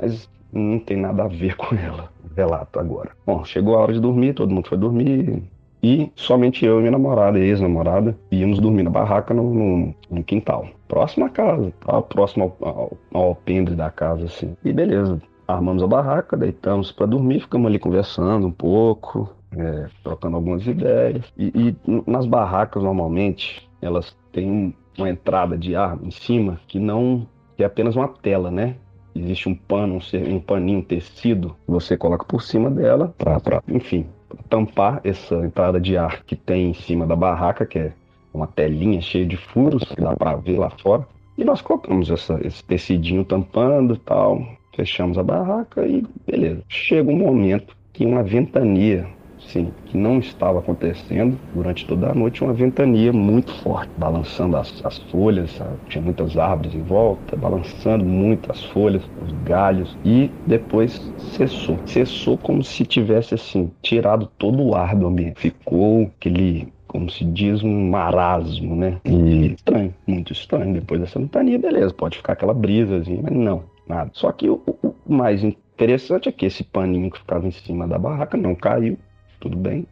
Mas 0.00 0.28
não 0.52 0.78
tem 0.78 0.96
nada 0.96 1.24
a 1.24 1.28
ver 1.28 1.56
com 1.58 1.74
ela. 1.74 2.10
Relato 2.36 2.78
agora. 2.78 3.10
Bom, 3.26 3.44
chegou 3.44 3.76
a 3.76 3.80
hora 3.80 3.92
de 3.92 4.00
dormir, 4.00 4.34
todo 4.34 4.54
mundo 4.54 4.68
foi 4.68 4.78
dormir. 4.78 5.42
E 5.82 6.10
somente 6.14 6.64
eu 6.64 6.76
e 6.76 6.80
minha 6.80 6.90
namorada, 6.90 7.38
ex-namorada, 7.38 8.16
íamos 8.30 8.60
dormir 8.60 8.82
na 8.82 8.90
barraca 8.90 9.32
no, 9.32 9.54
no, 9.54 9.94
no 10.10 10.24
quintal. 10.24 10.68
Próximo 10.86 11.24
à 11.24 11.30
casa, 11.30 11.72
tá? 11.80 12.02
próximo 12.02 12.54
ao, 12.60 12.68
ao, 12.68 12.98
ao 13.14 13.22
alpendre 13.28 13.74
da 13.74 13.90
casa, 13.90 14.26
assim. 14.26 14.54
E 14.62 14.72
beleza, 14.72 15.20
armamos 15.48 15.82
a 15.82 15.86
barraca, 15.86 16.36
deitamos 16.36 16.92
para 16.92 17.06
dormir, 17.06 17.40
ficamos 17.40 17.66
ali 17.66 17.78
conversando 17.78 18.46
um 18.46 18.52
pouco, 18.52 19.34
é, 19.56 19.86
trocando 20.02 20.36
algumas 20.36 20.66
ideias. 20.66 21.24
E, 21.36 21.74
e, 21.86 22.00
nas 22.06 22.26
barracas, 22.26 22.82
normalmente, 22.82 23.68
elas 23.80 24.16
têm 24.32 24.74
uma 24.98 25.08
entrada 25.08 25.56
de 25.56 25.74
ar 25.74 25.98
em 26.02 26.10
cima 26.10 26.60
que 26.68 26.78
não 26.78 27.26
que 27.56 27.62
é 27.62 27.66
apenas 27.66 27.94
uma 27.94 28.08
tela, 28.08 28.50
né? 28.50 28.76
Existe 29.14 29.48
um 29.48 29.54
pano, 29.54 29.98
um, 29.98 30.34
um 30.34 30.40
paninho, 30.40 30.78
um 30.78 30.82
tecido 30.82 31.56
você 31.66 31.96
coloca 31.96 32.24
por 32.24 32.42
cima 32.42 32.70
dela 32.70 33.14
para, 33.18 33.62
enfim, 33.68 34.06
tampar 34.48 35.00
essa 35.04 35.34
entrada 35.36 35.80
de 35.80 35.96
ar 35.96 36.22
que 36.24 36.36
tem 36.36 36.70
em 36.70 36.74
cima 36.74 37.06
da 37.06 37.16
barraca, 37.16 37.66
que 37.66 37.78
é 37.78 37.92
uma 38.32 38.46
telinha 38.46 39.00
cheia 39.00 39.26
de 39.26 39.36
furos 39.36 39.84
que 39.84 40.00
dá 40.00 40.14
para 40.14 40.36
ver 40.36 40.58
lá 40.58 40.70
fora. 40.70 41.06
E 41.36 41.44
nós 41.44 41.60
colocamos 41.60 42.10
essa, 42.10 42.38
esse 42.44 42.62
tecidinho 42.64 43.24
tampando 43.24 43.96
tal, 43.96 44.46
fechamos 44.74 45.18
a 45.18 45.22
barraca 45.22 45.86
e 45.86 46.04
beleza. 46.26 46.62
Chega 46.68 47.10
um 47.10 47.16
momento 47.18 47.76
que 47.92 48.04
uma 48.04 48.22
ventania 48.22 49.06
sim, 49.46 49.72
que 49.86 49.96
não 49.96 50.18
estava 50.18 50.58
acontecendo 50.58 51.38
durante 51.54 51.86
toda 51.86 52.10
a 52.10 52.14
noite, 52.14 52.42
uma 52.42 52.52
ventania 52.52 53.12
muito 53.12 53.52
forte, 53.62 53.90
balançando 53.96 54.56
as, 54.56 54.84
as 54.84 54.98
folhas, 55.10 55.50
sabe? 55.52 55.76
tinha 55.88 56.02
muitas 56.02 56.36
árvores 56.36 56.74
em 56.74 56.82
volta, 56.82 57.36
balançando 57.36 58.04
muito 58.04 58.50
as 58.50 58.62
folhas, 58.64 59.02
os 59.22 59.32
galhos, 59.44 59.96
e 60.04 60.30
depois 60.46 61.12
cessou. 61.18 61.78
Cessou 61.86 62.36
como 62.38 62.62
se 62.62 62.84
tivesse 62.84 63.34
assim, 63.34 63.70
tirado 63.82 64.28
todo 64.38 64.62
o 64.62 64.74
ar 64.74 64.94
do 64.94 65.06
ambiente. 65.06 65.40
Ficou 65.40 66.10
aquele 66.16 66.68
como 66.90 67.08
se 67.08 67.24
diz, 67.24 67.62
um 67.62 67.88
marasmo, 67.88 68.74
né? 68.74 69.00
E 69.04 69.52
estranho, 69.52 69.94
muito 70.08 70.32
estranho. 70.32 70.74
Depois 70.74 71.00
dessa 71.00 71.20
ventania, 71.20 71.56
beleza, 71.56 71.94
pode 71.94 72.16
ficar 72.16 72.32
aquela 72.32 72.52
brisazinha, 72.52 73.20
mas 73.22 73.32
não, 73.32 73.62
nada. 73.86 74.10
Só 74.12 74.32
que 74.32 74.50
o, 74.50 74.60
o 74.82 74.94
mais 75.06 75.44
interessante 75.44 76.28
é 76.28 76.32
que 76.32 76.46
esse 76.46 76.64
paninho 76.64 77.08
que 77.10 77.18
ficava 77.18 77.46
em 77.46 77.52
cima 77.52 77.86
da 77.86 77.96
barraca 77.96 78.36
não 78.36 78.56
caiu, 78.56 78.98
tudo 79.40 79.56
bem. 79.56 79.88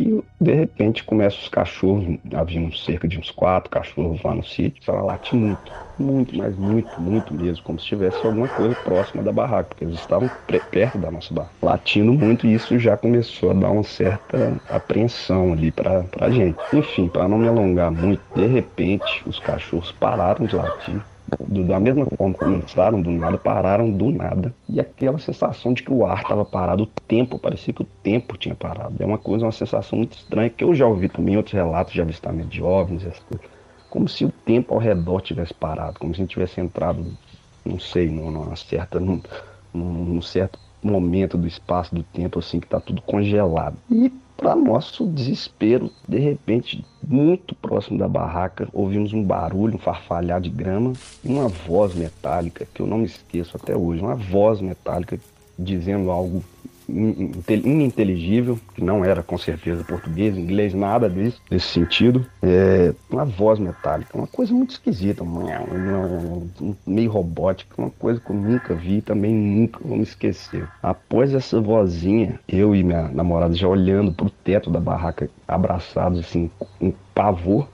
E 0.00 0.22
de 0.40 0.54
repente 0.54 1.04
começam 1.04 1.40
os 1.40 1.48
cachorros, 1.48 2.18
havia 2.34 2.70
cerca 2.76 3.06
de 3.08 3.18
uns 3.18 3.30
quatro 3.30 3.70
cachorros 3.70 4.22
lá 4.22 4.34
no 4.34 4.42
sítio, 4.44 4.82
ela 4.90 5.02
late 5.02 5.36
muito, 5.36 5.72
muito, 5.98 6.34
mas 6.36 6.56
muito, 6.56 7.00
muito 7.00 7.34
mesmo, 7.34 7.62
como 7.64 7.78
se 7.78 7.86
tivesse 7.86 8.24
alguma 8.24 8.48
coisa 8.48 8.74
próxima 8.74 9.22
da 9.22 9.30
barraca, 9.32 9.68
porque 9.70 9.84
eles 9.84 9.96
estavam 9.96 10.32
perto 10.70 10.98
da 10.98 11.10
nossa 11.10 11.34
barraca, 11.34 11.54
latindo 11.62 12.12
muito 12.14 12.46
e 12.46 12.54
isso 12.54 12.78
já 12.78 12.96
começou 12.96 13.50
a 13.50 13.54
dar 13.54 13.70
uma 13.70 13.82
certa 13.82 14.60
apreensão 14.68 15.52
ali 15.52 15.70
pra, 15.70 16.04
pra 16.04 16.30
gente. 16.30 16.66
Enfim, 16.72 17.08
para 17.08 17.28
não 17.28 17.38
me 17.38 17.48
alongar 17.48 17.90
muito, 17.90 18.24
de 18.34 18.46
repente 18.46 19.22
os 19.28 19.38
cachorros 19.38 19.92
pararam 19.92 20.46
de 20.46 20.56
latir, 20.56 21.06
do, 21.46 21.64
da 21.64 21.78
mesma 21.78 22.06
forma 22.06 22.34
que 22.34 22.40
começaram 22.40 23.00
do 23.00 23.10
nada, 23.10 23.38
pararam 23.38 23.90
do 23.90 24.10
nada. 24.10 24.54
E 24.68 24.80
aquela 24.80 25.18
sensação 25.18 25.72
de 25.72 25.82
que 25.82 25.92
o 25.92 26.04
ar 26.04 26.22
estava 26.22 26.44
parado, 26.44 26.84
o 26.84 26.86
tempo, 26.86 27.38
parecia 27.38 27.72
que 27.72 27.82
o 27.82 27.88
tempo 28.02 28.36
tinha 28.36 28.54
parado. 28.54 28.94
É 28.98 29.06
uma 29.06 29.18
coisa, 29.18 29.44
uma 29.44 29.52
sensação 29.52 29.98
muito 29.98 30.16
estranha, 30.16 30.50
que 30.50 30.64
eu 30.64 30.74
já 30.74 30.86
ouvi 30.86 31.08
também 31.08 31.36
outros 31.36 31.54
relatos 31.54 31.92
de 31.92 32.00
avistamento 32.00 32.48
de 32.48 32.62
OVNIs, 32.62 33.06
essas 33.06 33.20
coisas. 33.20 33.46
Como 33.88 34.08
se 34.08 34.24
o 34.24 34.30
tempo 34.30 34.74
ao 34.74 34.80
redor 34.80 35.20
tivesse 35.20 35.52
parado, 35.52 35.98
como 35.98 36.14
se 36.14 36.20
a 36.20 36.22
gente 36.22 36.30
tivesse 36.30 36.60
entrado, 36.60 37.04
não 37.64 37.78
sei, 37.78 38.08
numa 38.08 38.54
certa, 38.54 39.00
num, 39.00 39.20
num 39.74 40.22
certo 40.22 40.58
momento 40.82 41.36
do 41.36 41.46
espaço, 41.46 41.94
do 41.94 42.02
tempo, 42.02 42.38
assim, 42.38 42.60
que 42.60 42.66
está 42.66 42.80
tudo 42.80 43.02
congelado. 43.02 43.76
E 43.90 44.12
para 44.40 44.56
nosso 44.56 45.06
desespero, 45.06 45.90
de 46.08 46.18
repente, 46.18 46.82
muito 47.06 47.54
próximo 47.54 47.98
da 47.98 48.08
barraca, 48.08 48.66
ouvimos 48.72 49.12
um 49.12 49.22
barulho, 49.22 49.74
um 49.74 49.78
farfalhar 49.78 50.40
de 50.40 50.48
grama 50.48 50.94
e 51.22 51.28
uma 51.28 51.46
voz 51.46 51.94
metálica 51.94 52.66
que 52.72 52.80
eu 52.80 52.86
não 52.86 52.98
me 52.98 53.04
esqueço 53.04 53.58
até 53.58 53.76
hoje. 53.76 54.00
Uma 54.00 54.14
voz 54.14 54.62
metálica 54.62 55.20
dizendo 55.58 56.10
algo 56.10 56.42
ininteligível, 57.48 58.58
que 58.74 58.82
não 58.82 59.04
era 59.04 59.22
com 59.22 59.38
certeza 59.38 59.84
português, 59.84 60.36
inglês, 60.36 60.74
nada 60.74 61.08
disso, 61.08 61.40
nesse 61.50 61.66
sentido. 61.66 62.26
É, 62.42 62.92
uma 63.10 63.24
voz 63.24 63.58
metálica, 63.58 64.16
uma 64.16 64.26
coisa 64.26 64.52
muito 64.52 64.70
esquisita, 64.70 65.22
uma, 65.22 65.60
uma, 65.60 66.42
meio 66.86 67.10
robótica, 67.10 67.74
uma 67.80 67.90
coisa 67.90 68.20
que 68.20 68.30
eu 68.30 68.36
nunca 68.36 68.74
vi 68.74 69.00
também 69.00 69.34
nunca 69.34 69.80
vou 69.82 69.96
me 69.96 70.02
esquecer. 70.02 70.68
Após 70.82 71.34
essa 71.34 71.60
vozinha, 71.60 72.38
eu 72.48 72.74
e 72.74 72.82
minha 72.82 73.08
namorada 73.08 73.54
já 73.54 73.68
olhando 73.68 74.12
pro 74.12 74.30
teto 74.30 74.70
da 74.70 74.80
barraca, 74.80 75.30
abraçados 75.46 76.20
assim, 76.20 76.50
com 76.58 76.92
pavor, 77.14 77.68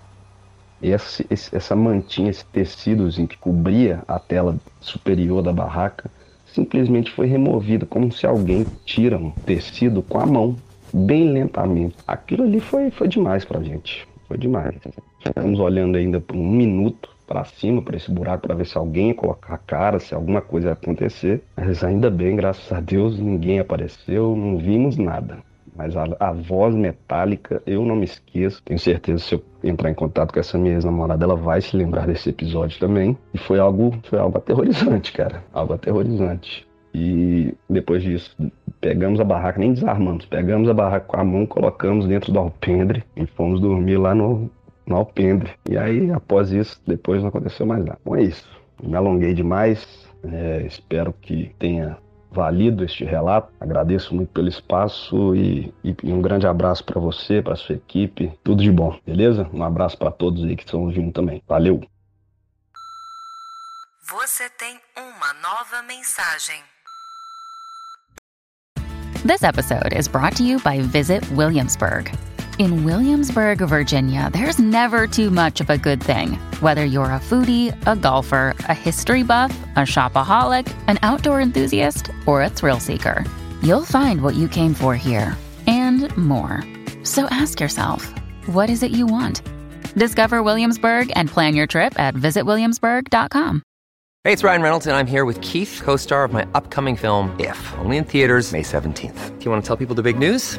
esse, 0.83 1.26
esse, 1.31 1.55
essa 1.55 1.74
mantinha, 1.74 2.31
esse 2.31 2.44
tecidozinho 2.44 3.29
que 3.29 3.38
cobria 3.38 4.02
a 4.07 4.18
tela 4.18 4.57
superior 4.81 5.42
da 5.42 5.52
barraca, 5.52 6.11
simplesmente 6.57 7.11
foi 7.11 7.27
removida, 7.27 7.85
como 7.85 8.11
se 8.11 8.27
alguém 8.27 8.66
tira 8.87 9.19
um 9.19 9.31
tecido 9.31 10.03
com 10.03 10.19
a 10.19 10.25
mão, 10.25 10.57
bem 10.92 11.31
lentamente. 11.31 11.95
Aquilo 12.07 12.45
ali 12.45 12.59
foi, 12.59 12.90
foi 12.90 13.07
demais 13.07 13.45
pra 13.45 13.62
gente. 13.62 14.09
Foi 14.27 14.38
demais. 14.38 14.75
Ficamos 15.23 15.61
olhando 15.61 15.97
ainda 15.97 16.19
por 16.19 16.35
um 16.35 16.51
minuto 16.51 17.11
para 17.27 17.45
cima, 17.45 17.83
para 17.83 17.97
esse 17.97 18.11
buraco, 18.11 18.47
para 18.47 18.55
ver 18.55 18.66
se 18.66 18.79
alguém 18.79 19.09
ia 19.09 19.14
colocar 19.14 19.55
a 19.55 19.59
cara, 19.59 20.01
se 20.01 20.14
alguma 20.14 20.40
coisa 20.40 20.69
ia 20.69 20.73
acontecer. 20.73 21.42
Mas 21.57 21.85
ainda 21.85 22.11
bem, 22.11 22.35
graças 22.35 22.73
a 22.73 22.81
Deus, 22.81 23.19
ninguém 23.19 23.59
apareceu, 23.59 24.35
não 24.35 24.57
vimos 24.57 24.97
nada. 24.97 25.38
Mas 25.77 25.97
a, 25.97 26.05
a 26.19 26.33
voz 26.33 26.75
metálica, 26.75 27.62
eu 27.67 27.85
não 27.85 27.97
me 27.97 28.05
esqueço. 28.05 28.62
Tenho 28.65 28.79
certeza 28.79 29.19
se 29.19 29.35
eu 29.35 29.43
entrar 29.62 29.91
em 29.91 29.95
contato 29.95 30.33
com 30.33 30.41
essa 30.41 30.57
minha 30.57 30.75
ex-namorada, 30.75 31.25
ela 31.25 31.37
vai 31.37 31.61
se 31.61 31.77
lembrar 31.77 32.07
desse 32.07 32.31
episódio 32.31 32.79
também. 32.79 33.17
E 33.35 33.39
foi 33.39 33.59
algo, 33.59 33.93
foi 34.05 34.19
algo 34.19 34.39
aterrorizante, 34.39 35.12
cara. 35.12 35.45
Algo 35.53 35.75
aterrorizante. 35.75 36.67
E 36.95 37.55
depois 37.69 38.03
disso, 38.03 38.35
pegamos 38.81 39.21
a 39.21 39.25
barraca, 39.25 39.61
nem 39.61 39.75
desarmamos, 39.75 40.25
pegamos 40.25 40.67
a 40.67 40.73
barraca 40.73 41.05
com 41.07 41.21
a 41.21 41.25
mão, 41.25 41.45
colocamos 41.45 42.07
dentro 42.07 42.33
do 42.33 42.39
alpendre 42.39 43.05
e 43.15 43.27
fomos 43.27 43.61
dormir 43.61 43.99
lá 43.99 44.15
no, 44.15 44.51
no 44.87 44.97
alpendre. 44.97 45.51
E 45.69 45.77
aí, 45.77 46.11
após 46.11 46.53
isso, 46.53 46.81
depois 46.87 47.21
não 47.21 47.29
aconteceu 47.29 47.67
mais 47.67 47.85
nada. 47.85 47.99
Bom, 48.03 48.17
é 48.17 48.23
isso. 48.23 48.49
Me 48.83 48.97
alonguei 48.97 49.35
demais. 49.35 50.07
É, 50.25 50.62
espero 50.67 51.12
que 51.21 51.51
tenha 51.59 51.99
valido 52.31 52.85
este 52.85 53.05
relato. 53.05 53.53
Agradeço 53.61 54.15
muito 54.15 54.31
pelo 54.31 54.49
espaço 54.49 55.35
e, 55.35 55.73
e 55.83 56.12
um 56.12 56.21
grande 56.21 56.47
abraço 56.47 56.85
para 56.85 57.01
você, 57.01 57.41
para 57.43 57.57
sua 57.57 57.75
equipe. 57.75 58.33
Tudo 58.45 58.62
de 58.62 58.71
bom, 58.71 58.99
beleza? 59.05 59.49
Um 59.53 59.62
abraço 59.62 59.97
para 59.97 60.11
todos 60.11 60.45
aí 60.45 60.57
que 60.57 60.65
estão 60.65 60.83
ouvindo 60.83 61.12
também. 61.12 61.43
Valeu! 61.47 61.81
Você 64.09 64.49
tem 64.51 64.79
uma 64.97 65.33
nova 65.43 65.83
mensagem. 65.83 66.62
This 69.27 69.43
episode 69.43 69.93
is 69.93 70.07
brought 70.07 70.37
to 70.37 70.45
you 70.45 70.61
by 70.61 70.81
Visit 70.81 71.25
Williamsburg. 71.33 72.12
In 72.59 72.85
Williamsburg, 72.85 73.59
Virginia, 73.59 74.31
there's 74.33 74.59
never 74.59 75.07
too 75.07 75.31
much 75.31 75.61
of 75.61 75.69
a 75.69 75.77
good 75.77 76.03
thing. 76.03 76.38
Whether 76.61 76.87
you're 76.87 77.12
a 77.12 77.21
foodie, 77.21 77.75
a 77.87 77.95
golfer, 77.95 78.55
a 78.61 78.75
history 78.75 79.23
buff, 79.23 79.55
a 79.77 79.81
shopaholic, 79.81 80.75
an 80.88 80.99
outdoor 81.03 81.42
enthusiast, 81.42 82.11
or 82.25 82.42
a 82.42 82.49
thrill 82.49 82.81
seeker, 82.81 83.27
you'll 83.62 83.85
find 83.85 84.23
what 84.23 84.37
you 84.37 84.49
came 84.49 84.73
for 84.73 84.97
here 84.97 85.37
and 85.66 86.16
more. 86.16 86.64
So 87.03 87.27
ask 87.27 87.61
yourself, 87.61 88.11
what 88.47 88.71
is 88.71 88.83
it 88.83 88.90
you 88.90 89.07
want? 89.07 89.42
Discover 89.95 90.42
Williamsburg 90.42 91.12
and 91.14 91.29
plan 91.29 91.55
your 91.55 91.66
trip 91.66 91.99
at 91.99 92.14
visitwilliamsburg.com. 92.14 93.62
Hey, 94.25 94.33
it's 94.33 94.42
Ryan 94.42 94.62
Reynolds, 94.62 94.87
and 94.87 94.97
I'm 94.97 95.07
here 95.07 95.27
with 95.27 95.40
Keith, 95.42 95.83
co 95.85 95.97
star 95.97 96.25
of 96.25 96.33
my 96.33 96.47
upcoming 96.55 96.97
film, 96.97 97.37
If, 97.38 97.75
only 97.75 97.99
in 97.99 98.05
theaters, 98.05 98.51
May 98.51 98.62
17th. 98.62 99.38
Do 99.38 99.45
you 99.45 99.51
want 99.51 99.62
to 99.62 99.66
tell 99.66 99.77
people 99.77 99.95
the 99.95 100.03
big 100.03 100.19
news? 100.19 100.59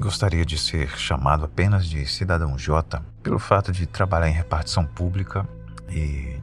Gostaria 0.00 0.46
de 0.46 0.56
ser 0.56 0.88
chamado 0.96 1.44
apenas 1.44 1.84
de 1.84 2.06
cidadão 2.06 2.56
J 2.56 3.02
pelo 3.22 3.38
fato 3.38 3.70
de 3.70 3.86
trabalhar 3.86 4.30
em 4.30 4.32
repartição 4.32 4.86
pública 4.86 5.46
e 5.90 6.40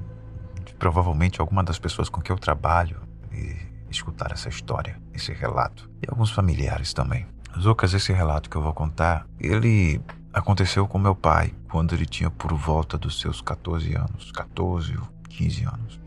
provavelmente 0.78 1.42
alguma 1.42 1.64
das 1.64 1.80
pessoas 1.80 2.08
com 2.08 2.22
que 2.22 2.32
eu 2.32 2.38
trabalho 2.38 3.02
e 3.34 3.58
escutar 3.90 4.32
essa 4.32 4.48
história, 4.48 4.96
esse 5.12 5.34
relato 5.34 5.90
e 6.04 6.06
alguns 6.08 6.30
familiares 6.30 6.94
também. 6.94 7.26
Zocas, 7.60 7.96
esse 7.96 8.14
relato 8.14 8.48
que 8.48 8.56
eu 8.56 8.62
vou 8.62 8.74
contar, 8.74 9.26
ele 9.40 10.00
aconteceu 10.32 10.88
com 10.88 11.00
meu 11.00 11.16
pai 11.16 11.52
quando 11.68 11.96
ele 11.96 12.06
tinha 12.06 12.30
por 12.30 12.54
volta 12.54 12.96
dos 12.96 13.20
seus 13.20 13.42
14 13.42 13.96
anos, 13.96 14.32
14 14.34 14.96
ou 14.96 15.08
15 15.30 15.64
anos. 15.64 16.00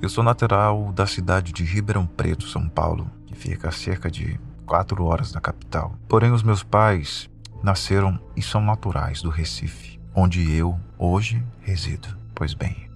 Eu 0.00 0.08
sou 0.08 0.24
natural 0.24 0.90
da 0.92 1.06
cidade 1.06 1.52
de 1.52 1.64
Ribeirão 1.64 2.06
Preto, 2.06 2.48
São 2.48 2.66
Paulo, 2.66 3.10
que 3.26 3.34
fica 3.34 3.68
a 3.68 3.72
cerca 3.72 4.10
de 4.10 4.40
quatro 4.68 5.02
horas 5.04 5.32
da 5.32 5.40
capital. 5.40 5.96
Porém, 6.06 6.30
os 6.30 6.44
meus 6.44 6.62
pais 6.62 7.28
nasceram 7.62 8.20
e 8.36 8.42
são 8.42 8.60
naturais 8.60 9.22
do 9.22 9.30
Recife, 9.30 9.98
onde 10.14 10.54
eu 10.54 10.78
hoje 10.98 11.42
resido. 11.62 12.14
Pois 12.34 12.52
bem, 12.52 12.90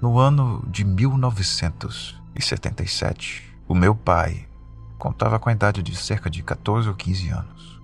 no 0.00 0.18
ano 0.18 0.62
de 0.68 0.84
1977, 0.84 3.56
o 3.66 3.74
meu 3.74 3.94
pai 3.94 4.46
contava 4.98 5.38
com 5.38 5.48
a 5.48 5.52
idade 5.52 5.82
de 5.82 5.96
cerca 5.96 6.28
de 6.28 6.42
14 6.42 6.86
ou 6.88 6.94
15 6.94 7.30
anos. 7.30 7.80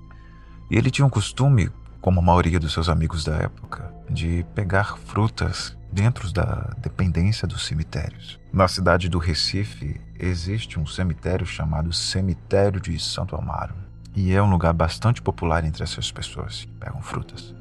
E 0.70 0.76
ele 0.76 0.90
tinha 0.90 1.07
um 1.07 1.11
costume, 1.11 1.70
como 2.00 2.20
a 2.20 2.22
maioria 2.22 2.61
dos 2.61 2.74
seus 2.74 2.90
amigos 2.90 3.24
da 3.24 3.37
época, 3.37 3.94
de 4.09 4.46
pegar 4.55 4.96
frutas 4.98 5.76
dentro 5.92 6.33
da 6.33 6.74
dependência 6.79 7.46
dos 7.46 7.66
cemitérios. 7.66 8.38
Na 8.53 8.68
cidade 8.68 9.09
do 9.09 9.18
Recife 9.18 10.00
existe 10.18 10.79
um 10.79 10.87
cemitério 10.87 11.46
chamado 11.46 11.92
Cemitério 11.92 12.81
de 12.81 12.98
Santo 12.98 13.37
Amaro, 13.37 13.74
e 14.14 14.33
é 14.33 14.42
um 14.42 14.50
lugar 14.50 14.72
bastante 14.72 15.22
popular 15.22 15.64
entre 15.64 15.83
essas 15.83 16.11
pessoas 16.11 16.64
que 16.64 16.72
pegam 16.72 17.00
frutas. 17.03 17.55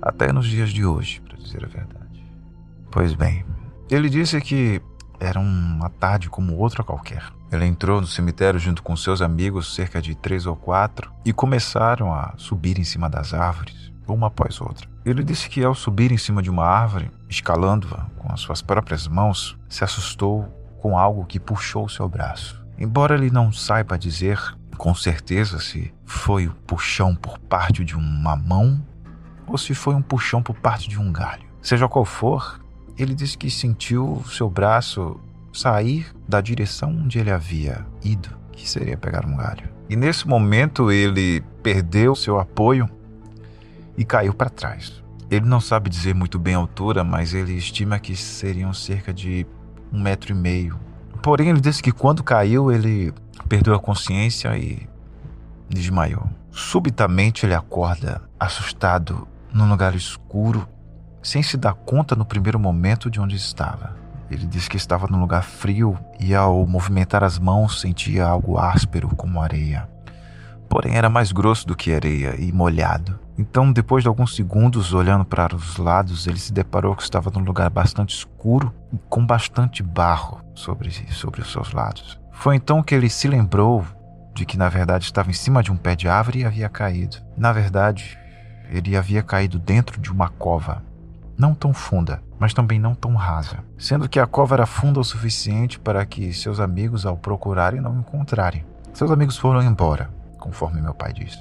Até 0.00 0.32
nos 0.32 0.46
dias 0.46 0.70
de 0.70 0.84
hoje, 0.84 1.20
para 1.20 1.36
dizer 1.36 1.64
a 1.64 1.68
verdade. 1.68 2.24
Pois 2.90 3.14
bem, 3.14 3.44
ele 3.90 4.08
disse 4.08 4.40
que 4.40 4.82
era 5.20 5.38
uma 5.38 5.88
tarde 5.88 6.28
como 6.28 6.56
outra 6.56 6.82
qualquer. 6.82 7.22
Ele 7.52 7.66
entrou 7.66 8.00
no 8.00 8.06
cemitério 8.06 8.58
junto 8.58 8.82
com 8.82 8.96
seus 8.96 9.22
amigos, 9.22 9.74
cerca 9.74 10.02
de 10.02 10.14
três 10.14 10.46
ou 10.46 10.56
quatro, 10.56 11.12
e 11.24 11.32
começaram 11.32 12.12
a 12.12 12.34
subir 12.36 12.78
em 12.78 12.84
cima 12.84 13.08
das 13.08 13.32
árvores, 13.32 13.91
uma 14.06 14.28
após 14.28 14.60
outra. 14.60 14.88
Ele 15.04 15.22
disse 15.22 15.48
que 15.48 15.62
ao 15.64 15.74
subir 15.74 16.12
em 16.12 16.18
cima 16.18 16.42
de 16.42 16.50
uma 16.50 16.64
árvore, 16.64 17.10
escalando-a 17.28 18.06
com 18.18 18.32
as 18.32 18.40
suas 18.40 18.62
próprias 18.62 19.06
mãos, 19.06 19.58
se 19.68 19.84
assustou 19.84 20.44
com 20.80 20.98
algo 20.98 21.24
que 21.24 21.38
puxou 21.40 21.88
seu 21.88 22.08
braço. 22.08 22.62
Embora 22.78 23.14
ele 23.14 23.30
não 23.30 23.52
saiba 23.52 23.98
dizer 23.98 24.38
com 24.76 24.94
certeza 24.94 25.60
se 25.60 25.92
foi 26.04 26.46
o 26.46 26.54
puxão 26.66 27.14
por 27.14 27.38
parte 27.38 27.84
de 27.84 27.94
uma 27.94 28.34
mão 28.34 28.84
ou 29.46 29.56
se 29.56 29.74
foi 29.74 29.94
um 29.94 30.02
puxão 30.02 30.42
por 30.42 30.56
parte 30.56 30.88
de 30.88 30.98
um 30.98 31.12
galho. 31.12 31.44
Seja 31.60 31.86
qual 31.86 32.04
for, 32.04 32.60
ele 32.98 33.14
disse 33.14 33.38
que 33.38 33.50
sentiu 33.50 34.22
seu 34.26 34.50
braço 34.50 35.20
sair 35.52 36.06
da 36.26 36.40
direção 36.40 36.90
onde 36.90 37.18
ele 37.18 37.30
havia 37.30 37.86
ido, 38.02 38.30
que 38.50 38.68
seria 38.68 38.96
pegar 38.96 39.24
um 39.26 39.36
galho. 39.36 39.68
E 39.88 39.94
nesse 39.94 40.26
momento 40.26 40.90
ele 40.90 41.42
perdeu 41.62 42.14
seu 42.14 42.40
apoio 42.40 42.88
e 43.96 44.04
caiu 44.04 44.34
para 44.34 44.50
trás. 44.50 45.02
Ele 45.30 45.46
não 45.46 45.60
sabe 45.60 45.88
dizer 45.88 46.14
muito 46.14 46.38
bem 46.38 46.54
a 46.54 46.58
altura, 46.58 47.02
mas 47.02 47.32
ele 47.32 47.54
estima 47.54 47.98
que 47.98 48.14
seriam 48.14 48.72
cerca 48.72 49.12
de 49.12 49.46
um 49.92 50.00
metro 50.00 50.32
e 50.32 50.34
meio. 50.34 50.78
Porém, 51.22 51.48
ele 51.48 51.60
disse 51.60 51.82
que 51.82 51.92
quando 51.92 52.22
caiu, 52.22 52.70
ele 52.70 53.14
perdeu 53.48 53.74
a 53.74 53.80
consciência 53.80 54.56
e 54.58 54.86
desmaiou. 55.68 56.28
Subitamente, 56.50 57.46
ele 57.46 57.54
acorda, 57.54 58.20
assustado, 58.38 59.26
num 59.52 59.68
lugar 59.68 59.94
escuro, 59.94 60.68
sem 61.22 61.42
se 61.42 61.56
dar 61.56 61.74
conta 61.74 62.14
no 62.14 62.24
primeiro 62.24 62.58
momento 62.58 63.10
de 63.10 63.20
onde 63.20 63.36
estava. 63.36 63.96
Ele 64.30 64.46
disse 64.46 64.68
que 64.68 64.76
estava 64.76 65.06
num 65.06 65.20
lugar 65.20 65.42
frio 65.42 65.96
e, 66.18 66.34
ao 66.34 66.66
movimentar 66.66 67.22
as 67.22 67.38
mãos, 67.38 67.80
sentia 67.80 68.26
algo 68.26 68.58
áspero 68.58 69.08
como 69.14 69.40
areia. 69.40 69.88
Porém, 70.72 70.96
era 70.96 71.10
mais 71.10 71.32
grosso 71.32 71.66
do 71.66 71.76
que 71.76 71.92
areia 71.92 72.34
e 72.40 72.50
molhado. 72.50 73.20
Então, 73.36 73.70
depois 73.70 74.02
de 74.02 74.08
alguns 74.08 74.34
segundos 74.34 74.94
olhando 74.94 75.22
para 75.22 75.54
os 75.54 75.76
lados, 75.76 76.26
ele 76.26 76.38
se 76.38 76.50
deparou 76.50 76.96
que 76.96 77.02
estava 77.02 77.30
num 77.30 77.44
lugar 77.44 77.68
bastante 77.68 78.16
escuro 78.16 78.72
e 78.90 78.96
com 79.06 79.26
bastante 79.26 79.82
barro 79.82 80.40
sobre, 80.54 80.90
sobre 81.10 81.42
os 81.42 81.52
seus 81.52 81.74
lados. 81.74 82.18
Foi 82.32 82.56
então 82.56 82.82
que 82.82 82.94
ele 82.94 83.10
se 83.10 83.28
lembrou 83.28 83.84
de 84.34 84.46
que 84.46 84.56
na 84.56 84.70
verdade 84.70 85.04
estava 85.04 85.28
em 85.28 85.34
cima 85.34 85.62
de 85.62 85.70
um 85.70 85.76
pé 85.76 85.94
de 85.94 86.08
árvore 86.08 86.38
e 86.38 86.44
havia 86.46 86.70
caído. 86.70 87.18
Na 87.36 87.52
verdade, 87.52 88.18
ele 88.70 88.96
havia 88.96 89.22
caído 89.22 89.58
dentro 89.58 90.00
de 90.00 90.10
uma 90.10 90.30
cova, 90.30 90.82
não 91.36 91.54
tão 91.54 91.74
funda, 91.74 92.22
mas 92.38 92.54
também 92.54 92.80
não 92.80 92.94
tão 92.94 93.14
rasa, 93.14 93.58
sendo 93.76 94.08
que 94.08 94.18
a 94.18 94.26
cova 94.26 94.54
era 94.54 94.64
funda 94.64 94.98
o 94.98 95.04
suficiente 95.04 95.78
para 95.78 96.06
que 96.06 96.32
seus 96.32 96.58
amigos, 96.58 97.04
ao 97.04 97.18
procurarem, 97.18 97.78
não 97.78 97.98
encontrarem. 97.98 98.64
Seus 98.94 99.10
amigos 99.10 99.36
foram 99.36 99.62
embora, 99.62 100.21
conforme 100.42 100.82
meu 100.82 100.92
pai 100.92 101.12
disse. 101.12 101.38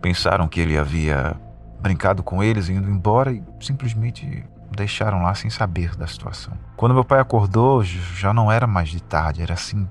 Pensaram 0.00 0.48
que 0.48 0.58
ele 0.58 0.78
havia 0.78 1.36
brincado 1.80 2.22
com 2.22 2.42
eles 2.42 2.70
indo 2.70 2.88
embora 2.88 3.30
e 3.30 3.44
simplesmente 3.60 4.44
deixaram 4.74 5.22
lá 5.22 5.34
sem 5.34 5.50
saber 5.50 5.94
da 5.96 6.06
situação. 6.06 6.54
Quando 6.76 6.94
meu 6.94 7.04
pai 7.04 7.20
acordou, 7.20 7.84
já 7.84 8.32
não 8.32 8.50
era 8.50 8.66
mais 8.66 8.88
de 8.88 9.02
tarde, 9.02 9.42
era 9.42 9.54
assim, 9.54 9.86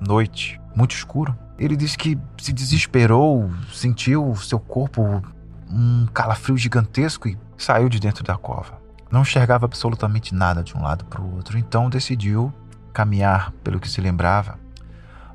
noite, 0.00 0.58
muito 0.74 0.94
escuro. 0.94 1.36
Ele 1.58 1.76
disse 1.76 1.98
que 1.98 2.18
se 2.38 2.52
desesperou, 2.52 3.50
sentiu 3.72 4.34
seu 4.36 4.58
corpo 4.58 5.22
um 5.70 6.06
calafrio 6.14 6.56
gigantesco 6.56 7.28
e 7.28 7.36
saiu 7.58 7.88
de 7.88 8.00
dentro 8.00 8.24
da 8.24 8.36
cova. 8.36 8.80
Não 9.10 9.22
enxergava 9.22 9.66
absolutamente 9.66 10.34
nada 10.34 10.62
de 10.62 10.76
um 10.76 10.82
lado 10.82 11.04
para 11.04 11.20
o 11.20 11.34
outro, 11.34 11.58
então 11.58 11.90
decidiu 11.90 12.52
caminhar, 12.92 13.52
pelo 13.62 13.80
que 13.80 13.88
se 13.88 14.00
lembrava, 14.00 14.58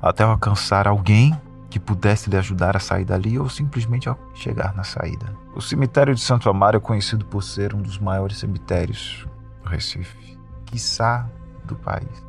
até 0.02 0.24
alcançar 0.24 0.88
alguém 0.88 1.38
que 1.74 1.80
pudesse 1.80 2.30
lhe 2.30 2.36
ajudar 2.36 2.76
a 2.76 2.78
sair 2.78 3.04
dali 3.04 3.36
ou 3.36 3.48
simplesmente 3.48 4.08
a 4.08 4.16
chegar 4.32 4.72
na 4.76 4.84
saída. 4.84 5.36
O 5.56 5.60
cemitério 5.60 6.14
de 6.14 6.20
Santo 6.20 6.48
Amaro 6.48 6.76
é 6.76 6.80
conhecido 6.80 7.24
por 7.24 7.42
ser 7.42 7.74
um 7.74 7.82
dos 7.82 7.98
maiores 7.98 8.38
cemitérios 8.38 9.26
do 9.60 9.68
Recife, 9.68 10.38
quiçá 10.66 11.28
do 11.64 11.74
país. 11.74 12.24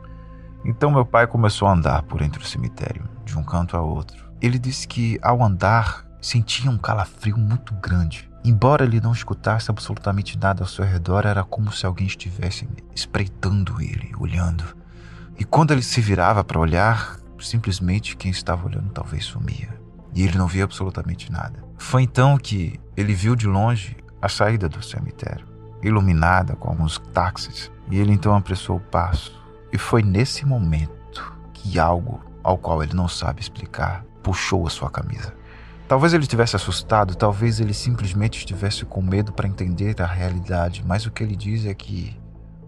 Então 0.65 0.89
meu 0.89 1.05
pai 1.05 1.27
começou 1.27 1.67
a 1.67 1.73
andar 1.73 2.01
por 2.01 2.23
entre 2.23 2.41
o 2.41 2.43
cemitério, 2.45 3.07
de 3.23 3.37
um 3.37 3.43
canto 3.43 3.77
a 3.77 3.81
outro. 3.81 4.25
Ele 4.41 4.57
disse 4.57 4.87
que 4.87 5.19
ao 5.21 5.43
andar 5.43 6.07
sentia 6.19 6.71
um 6.71 6.77
calafrio 6.79 7.37
muito 7.37 7.71
grande. 7.75 8.27
Embora 8.43 8.83
ele 8.83 8.99
não 8.99 9.11
escutasse 9.11 9.69
absolutamente 9.69 10.39
nada 10.39 10.63
ao 10.63 10.67
seu 10.67 10.83
redor, 10.83 11.23
era 11.23 11.43
como 11.43 11.71
se 11.71 11.85
alguém 11.85 12.07
estivesse 12.07 12.67
espreitando 12.95 13.79
ele, 13.79 14.11
olhando. 14.17 14.63
E 15.37 15.45
quando 15.45 15.69
ele 15.69 15.83
se 15.83 16.01
virava 16.01 16.43
para 16.43 16.59
olhar, 16.59 17.19
simplesmente 17.39 18.15
quem 18.15 18.31
estava 18.31 18.67
olhando 18.67 18.91
talvez 18.91 19.25
sumia. 19.25 19.79
E 20.13 20.23
ele 20.23 20.37
não 20.37 20.47
via 20.47 20.63
absolutamente 20.63 21.31
nada. 21.31 21.63
Foi 21.77 22.03
então 22.03 22.37
que 22.37 22.79
ele 22.95 23.13
viu 23.13 23.35
de 23.35 23.47
longe 23.47 23.97
a 24.21 24.29
saída 24.29 24.69
do 24.69 24.83
cemitério, 24.83 25.45
iluminada 25.83 26.55
com 26.55 26.69
alguns 26.69 26.97
táxis, 27.13 27.71
e 27.91 27.99
ele 27.99 28.13
então 28.13 28.35
apressou 28.35 28.77
o 28.77 28.81
passo. 28.81 29.39
E 29.71 29.77
foi 29.77 30.01
nesse 30.01 30.45
momento 30.45 31.35
que 31.53 31.77
algo, 31.77 32.23
ao 32.43 32.57
qual 32.57 32.81
ele 32.81 32.93
não 32.93 33.07
sabe 33.07 33.41
explicar, 33.41 34.05
puxou 34.23 34.65
a 34.65 34.69
sua 34.69 34.89
camisa. 34.89 35.33
Talvez 35.87 36.13
ele 36.13 36.23
estivesse 36.23 36.55
assustado, 36.55 37.15
talvez 37.15 37.59
ele 37.59 37.73
simplesmente 37.73 38.39
estivesse 38.39 38.85
com 38.85 39.01
medo 39.01 39.31
para 39.31 39.47
entender 39.47 40.01
a 40.01 40.07
realidade, 40.07 40.83
mas 40.83 41.05
o 41.05 41.11
que 41.11 41.21
ele 41.21 41.35
diz 41.35 41.65
é 41.65 41.73
que 41.75 42.17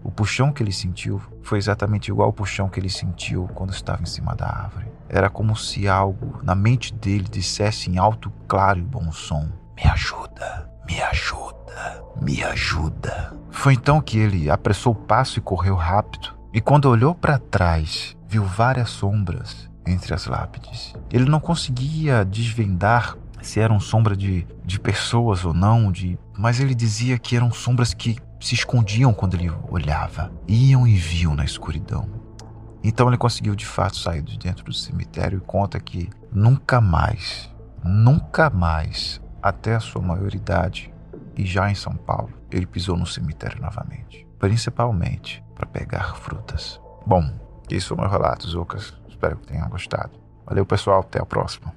o 0.08 0.10
puxão 0.10 0.50
que 0.50 0.62
ele 0.62 0.72
sentiu 0.72 1.20
foi 1.42 1.58
exatamente 1.58 2.10
igual 2.10 2.28
ao 2.28 2.32
puxão 2.32 2.66
que 2.66 2.80
ele 2.80 2.88
sentiu 2.88 3.46
quando 3.54 3.74
estava 3.74 4.00
em 4.00 4.06
cima 4.06 4.34
da 4.34 4.46
árvore. 4.46 4.86
Era 5.06 5.28
como 5.28 5.54
se 5.54 5.86
algo 5.86 6.40
na 6.42 6.54
mente 6.54 6.94
dele 6.94 7.26
dissesse 7.30 7.90
em 7.90 7.98
alto, 7.98 8.32
claro 8.48 8.78
e 8.78 8.82
bom 8.82 9.12
som: 9.12 9.46
Me 9.76 9.82
ajuda, 9.84 10.72
me 10.88 10.98
ajuda, 11.02 12.02
me 12.22 12.42
ajuda. 12.42 13.36
Foi 13.50 13.74
então 13.74 14.00
que 14.00 14.18
ele 14.18 14.48
apressou 14.48 14.94
o 14.94 14.96
passo 14.96 15.38
e 15.38 15.42
correu 15.42 15.74
rápido. 15.74 16.34
E 16.54 16.60
quando 16.62 16.86
olhou 16.86 17.14
para 17.14 17.38
trás, 17.38 18.16
viu 18.26 18.44
várias 18.44 18.88
sombras 18.88 19.68
entre 19.86 20.14
as 20.14 20.24
lápides. 20.24 20.94
Ele 21.12 21.28
não 21.28 21.38
conseguia 21.38 22.24
desvendar 22.24 23.14
se 23.42 23.60
eram 23.60 23.78
sombra 23.78 24.16
de, 24.16 24.46
de 24.64 24.80
pessoas 24.80 25.44
ou 25.44 25.52
não, 25.52 25.92
de 25.92 26.18
mas 26.34 26.60
ele 26.60 26.74
dizia 26.74 27.18
que 27.18 27.36
eram 27.36 27.52
sombras 27.52 27.92
que 27.92 28.16
se 28.40 28.54
escondiam 28.54 29.12
quando 29.12 29.34
ele 29.34 29.50
olhava, 29.68 30.32
iam 30.46 30.86
e 30.86 30.94
viam 30.94 31.34
na 31.34 31.44
escuridão. 31.44 32.08
Então 32.82 33.08
ele 33.08 33.16
conseguiu 33.16 33.54
de 33.54 33.66
fato 33.66 33.96
sair 33.96 34.22
de 34.22 34.38
dentro 34.38 34.64
do 34.64 34.72
cemitério 34.72 35.38
e 35.38 35.46
conta 35.46 35.80
que 35.80 36.08
nunca 36.32 36.80
mais, 36.80 37.52
nunca 37.84 38.48
mais, 38.48 39.20
até 39.42 39.74
a 39.74 39.80
sua 39.80 40.02
maioridade 40.02 40.92
e 41.36 41.44
já 41.44 41.70
em 41.70 41.74
São 41.74 41.94
Paulo, 41.94 42.32
ele 42.50 42.66
pisou 42.66 42.96
no 42.96 43.06
cemitério 43.06 43.60
novamente, 43.60 44.26
principalmente 44.38 45.42
para 45.54 45.66
pegar 45.66 46.16
frutas. 46.16 46.80
Bom, 47.06 47.30
isso 47.70 47.88
foi 47.88 47.96
meu 47.96 48.08
relato, 48.08 48.48
Zucas. 48.48 48.94
Espero 49.08 49.36
que 49.36 49.48
tenham 49.48 49.68
gostado. 49.68 50.12
Valeu, 50.46 50.64
pessoal. 50.64 51.00
Até 51.00 51.20
a 51.20 51.26
próxima. 51.26 51.74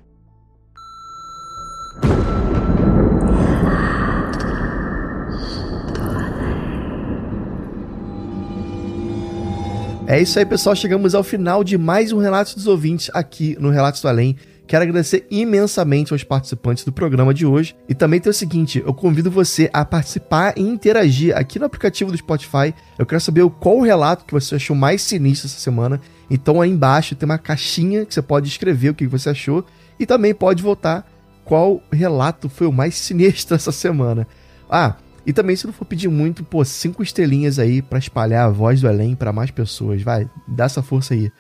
É 10.12 10.20
isso 10.20 10.38
aí, 10.38 10.46
pessoal. 10.46 10.76
Chegamos 10.76 11.16
ao 11.16 11.24
final 11.24 11.64
de 11.64 11.78
mais 11.78 12.12
um 12.12 12.18
Relatos 12.18 12.54
dos 12.54 12.68
Ouvintes 12.68 13.10
aqui 13.14 13.56
no 13.58 13.70
Relatos 13.70 14.02
do 14.02 14.10
Além. 14.10 14.36
Quero 14.68 14.84
agradecer 14.84 15.26
imensamente 15.32 16.12
aos 16.12 16.22
participantes 16.22 16.84
do 16.84 16.92
programa 16.92 17.34
de 17.34 17.46
hoje. 17.46 17.78
E 17.88 17.96
também 17.96 18.20
tem 18.20 18.30
o 18.30 18.34
seguinte: 18.34 18.84
eu 18.86 18.94
convido 18.94 19.32
você 19.32 19.70
a 19.72 19.86
participar 19.86 20.58
e 20.58 20.62
interagir 20.64 21.34
aqui 21.34 21.58
no 21.58 21.64
aplicativo 21.64 22.12
do 22.12 22.18
Spotify. 22.18 22.76
Eu 23.00 23.06
quero 23.06 23.22
saber 23.22 23.50
qual 23.52 23.78
o 23.78 23.84
relato 23.84 24.26
que 24.26 24.34
você 24.34 24.56
achou 24.56 24.76
mais 24.76 25.02
sinistro 25.02 25.48
essa 25.48 25.62
semana. 25.62 26.02
Então 26.30 26.60
aí 26.60 26.70
embaixo 26.70 27.16
tem 27.16 27.26
uma 27.26 27.38
caixinha 27.38 28.06
que 28.06 28.14
você 28.14 28.22
pode 28.22 28.50
escrever 28.50 28.90
o 28.90 28.94
que 28.94 29.08
você 29.08 29.30
achou. 29.30 29.66
E 29.98 30.06
também 30.06 30.34
pode 30.34 30.62
votar 30.62 31.10
qual 31.46 31.82
relato 31.90 32.50
foi 32.50 32.68
o 32.68 32.74
mais 32.74 32.96
sinistro 32.96 33.56
essa 33.56 33.72
semana. 33.72 34.28
Ah, 34.70 34.98
e 35.26 35.32
também, 35.34 35.56
se 35.56 35.66
não 35.66 35.74
for 35.74 35.86
pedir 35.86 36.08
muito, 36.08 36.44
pô, 36.44 36.64
cinco 36.66 37.04
estrelinhas 37.04 37.60
aí 37.60 37.82
para 37.82 38.00
espalhar 38.00 38.48
a 38.48 38.52
voz 38.52 38.82
do 38.82 38.88
Além 38.88 39.16
para 39.16 39.32
mais 39.32 39.52
pessoas. 39.52 40.02
Vai, 40.02 40.30
dá 40.48 40.66
essa 40.66 40.82
força 40.82 41.14
aí. 41.14 41.32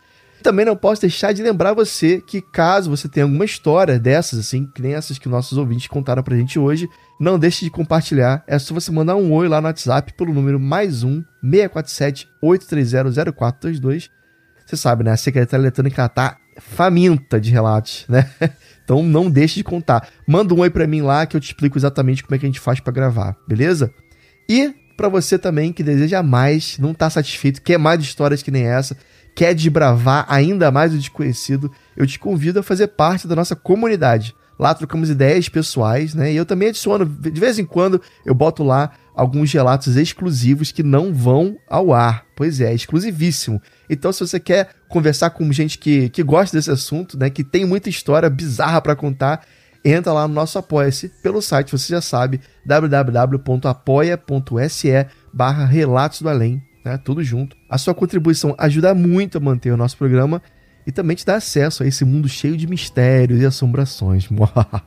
Também 0.43 0.65
não 0.65 0.75
posso 0.75 1.01
deixar 1.01 1.33
de 1.33 1.43
lembrar 1.43 1.73
você 1.73 2.19
que 2.19 2.41
caso 2.41 2.89
você 2.89 3.07
tenha 3.07 3.25
alguma 3.25 3.45
história 3.45 3.99
dessas, 3.99 4.39
assim, 4.39 4.65
que 4.65 4.81
nem 4.81 4.93
essas 4.93 5.19
que 5.19 5.29
nossos 5.29 5.57
ouvintes 5.57 5.87
contaram 5.87 6.23
pra 6.23 6.35
gente 6.35 6.57
hoje, 6.57 6.89
não 7.19 7.37
deixe 7.37 7.63
de 7.63 7.69
compartilhar. 7.69 8.43
É 8.47 8.57
só 8.57 8.73
você 8.73 8.91
mandar 8.91 9.15
um 9.15 9.31
oi 9.31 9.47
lá 9.47 9.61
no 9.61 9.67
WhatsApp 9.67 10.13
pelo 10.13 10.33
número 10.33 10.59
mais 10.59 11.03
um 11.03 11.23
647 11.43 12.27
830 12.41 13.31
0422. 13.33 14.09
Você 14.65 14.77
sabe, 14.77 15.03
né? 15.03 15.11
A 15.11 15.17
Secretaria 15.17 15.63
Eletrônica 15.63 16.09
tá 16.09 16.37
faminta 16.57 17.39
de 17.39 17.51
relatos, 17.51 18.05
né? 18.07 18.29
Então 18.83 19.03
não 19.03 19.29
deixe 19.29 19.55
de 19.55 19.63
contar. 19.63 20.09
Manda 20.27 20.53
um 20.53 20.59
oi 20.59 20.69
para 20.69 20.85
mim 20.85 21.01
lá 21.01 21.25
que 21.25 21.37
eu 21.37 21.39
te 21.39 21.45
explico 21.45 21.77
exatamente 21.77 22.23
como 22.23 22.35
é 22.35 22.37
que 22.37 22.45
a 22.45 22.49
gente 22.49 22.59
faz 22.59 22.81
para 22.81 22.91
gravar, 22.91 23.37
beleza? 23.47 23.93
E 24.49 24.73
para 24.97 25.07
você 25.07 25.37
também 25.39 25.71
que 25.71 25.81
deseja 25.81 26.21
mais, 26.21 26.77
não 26.77 26.93
tá 26.93 27.09
satisfeito, 27.09 27.61
quer 27.61 27.77
mais 27.77 28.01
histórias 28.01 28.43
que 28.43 28.51
nem 28.51 28.63
essa, 28.63 28.97
quer 29.33 29.53
desbravar 29.53 30.25
ainda 30.27 30.71
mais 30.71 30.93
o 30.93 30.97
desconhecido, 30.97 31.71
eu 31.95 32.05
te 32.05 32.19
convido 32.19 32.59
a 32.59 32.63
fazer 32.63 32.87
parte 32.87 33.27
da 33.27 33.35
nossa 33.35 33.55
comunidade. 33.55 34.35
Lá 34.61 34.73
trocamos 34.75 35.09
ideias 35.09 35.49
pessoais, 35.49 36.13
né? 36.13 36.31
E 36.31 36.35
eu 36.35 36.45
também 36.45 36.69
adiciono, 36.69 37.03
de 37.03 37.39
vez 37.39 37.57
em 37.57 37.65
quando, 37.65 37.99
eu 38.23 38.35
boto 38.35 38.63
lá 38.63 38.91
alguns 39.15 39.51
relatos 39.51 39.95
exclusivos 39.95 40.71
que 40.71 40.83
não 40.83 41.11
vão 41.11 41.57
ao 41.67 41.91
ar. 41.91 42.27
Pois 42.35 42.61
é, 42.61 42.71
exclusivíssimo. 42.71 43.59
Então, 43.89 44.13
se 44.13 44.19
você 44.19 44.39
quer 44.39 44.69
conversar 44.87 45.31
com 45.31 45.51
gente 45.51 45.79
que, 45.79 46.09
que 46.09 46.21
gosta 46.21 46.55
desse 46.55 46.69
assunto, 46.69 47.17
né, 47.17 47.27
que 47.31 47.43
tem 47.43 47.65
muita 47.65 47.89
história 47.89 48.29
bizarra 48.29 48.79
para 48.79 48.95
contar, 48.95 49.43
entra 49.83 50.13
lá 50.13 50.27
no 50.27 50.33
nosso 50.35 50.59
Apoia-se 50.59 51.09
pelo 51.23 51.41
site, 51.41 51.71
você 51.71 51.91
já 51.93 52.01
sabe, 52.01 52.39
www.apoia.se 52.63 53.47
barra 55.33 55.65
Relatos 55.65 56.21
do 56.21 56.29
Além, 56.29 56.61
né, 56.85 56.99
tudo 57.03 57.23
junto. 57.23 57.57
A 57.67 57.79
sua 57.79 57.95
contribuição 57.95 58.53
ajuda 58.59 58.93
muito 58.93 59.39
a 59.39 59.41
manter 59.41 59.71
o 59.71 59.77
nosso 59.77 59.97
programa 59.97 60.39
e 60.85 60.91
também 60.91 61.15
te 61.15 61.25
dá 61.25 61.35
acesso 61.35 61.83
a 61.83 61.87
esse 61.87 62.03
mundo 62.03 62.27
cheio 62.27 62.57
de 62.57 62.67
mistérios 62.67 63.41
e 63.41 63.45
assombrações. 63.45 64.27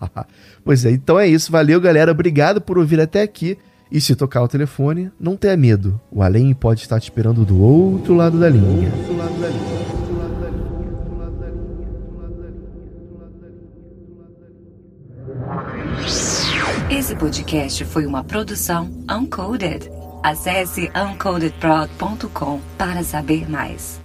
pois 0.64 0.84
é, 0.84 0.90
então 0.90 1.18
é 1.18 1.26
isso. 1.26 1.52
Valeu, 1.52 1.80
galera. 1.80 2.12
Obrigado 2.12 2.60
por 2.60 2.78
ouvir 2.78 3.00
até 3.00 3.22
aqui. 3.22 3.58
E 3.90 4.00
se 4.00 4.16
tocar 4.16 4.42
o 4.42 4.48
telefone, 4.48 5.10
não 5.20 5.36
tenha 5.36 5.56
medo. 5.56 6.00
O 6.10 6.22
além 6.22 6.52
pode 6.52 6.80
estar 6.80 6.98
te 6.98 7.04
esperando 7.04 7.44
do 7.44 7.60
outro 7.60 8.14
lado 8.14 8.40
da 8.40 8.48
linha. 8.48 8.90
Esse 16.90 17.14
podcast 17.16 17.84
foi 17.84 18.06
uma 18.06 18.24
produção 18.24 18.90
Uncoded. 19.10 19.90
Acesse 20.22 20.90
uncodedprod.com 20.94 22.60
para 22.78 23.04
saber 23.04 23.48
mais. 23.48 24.03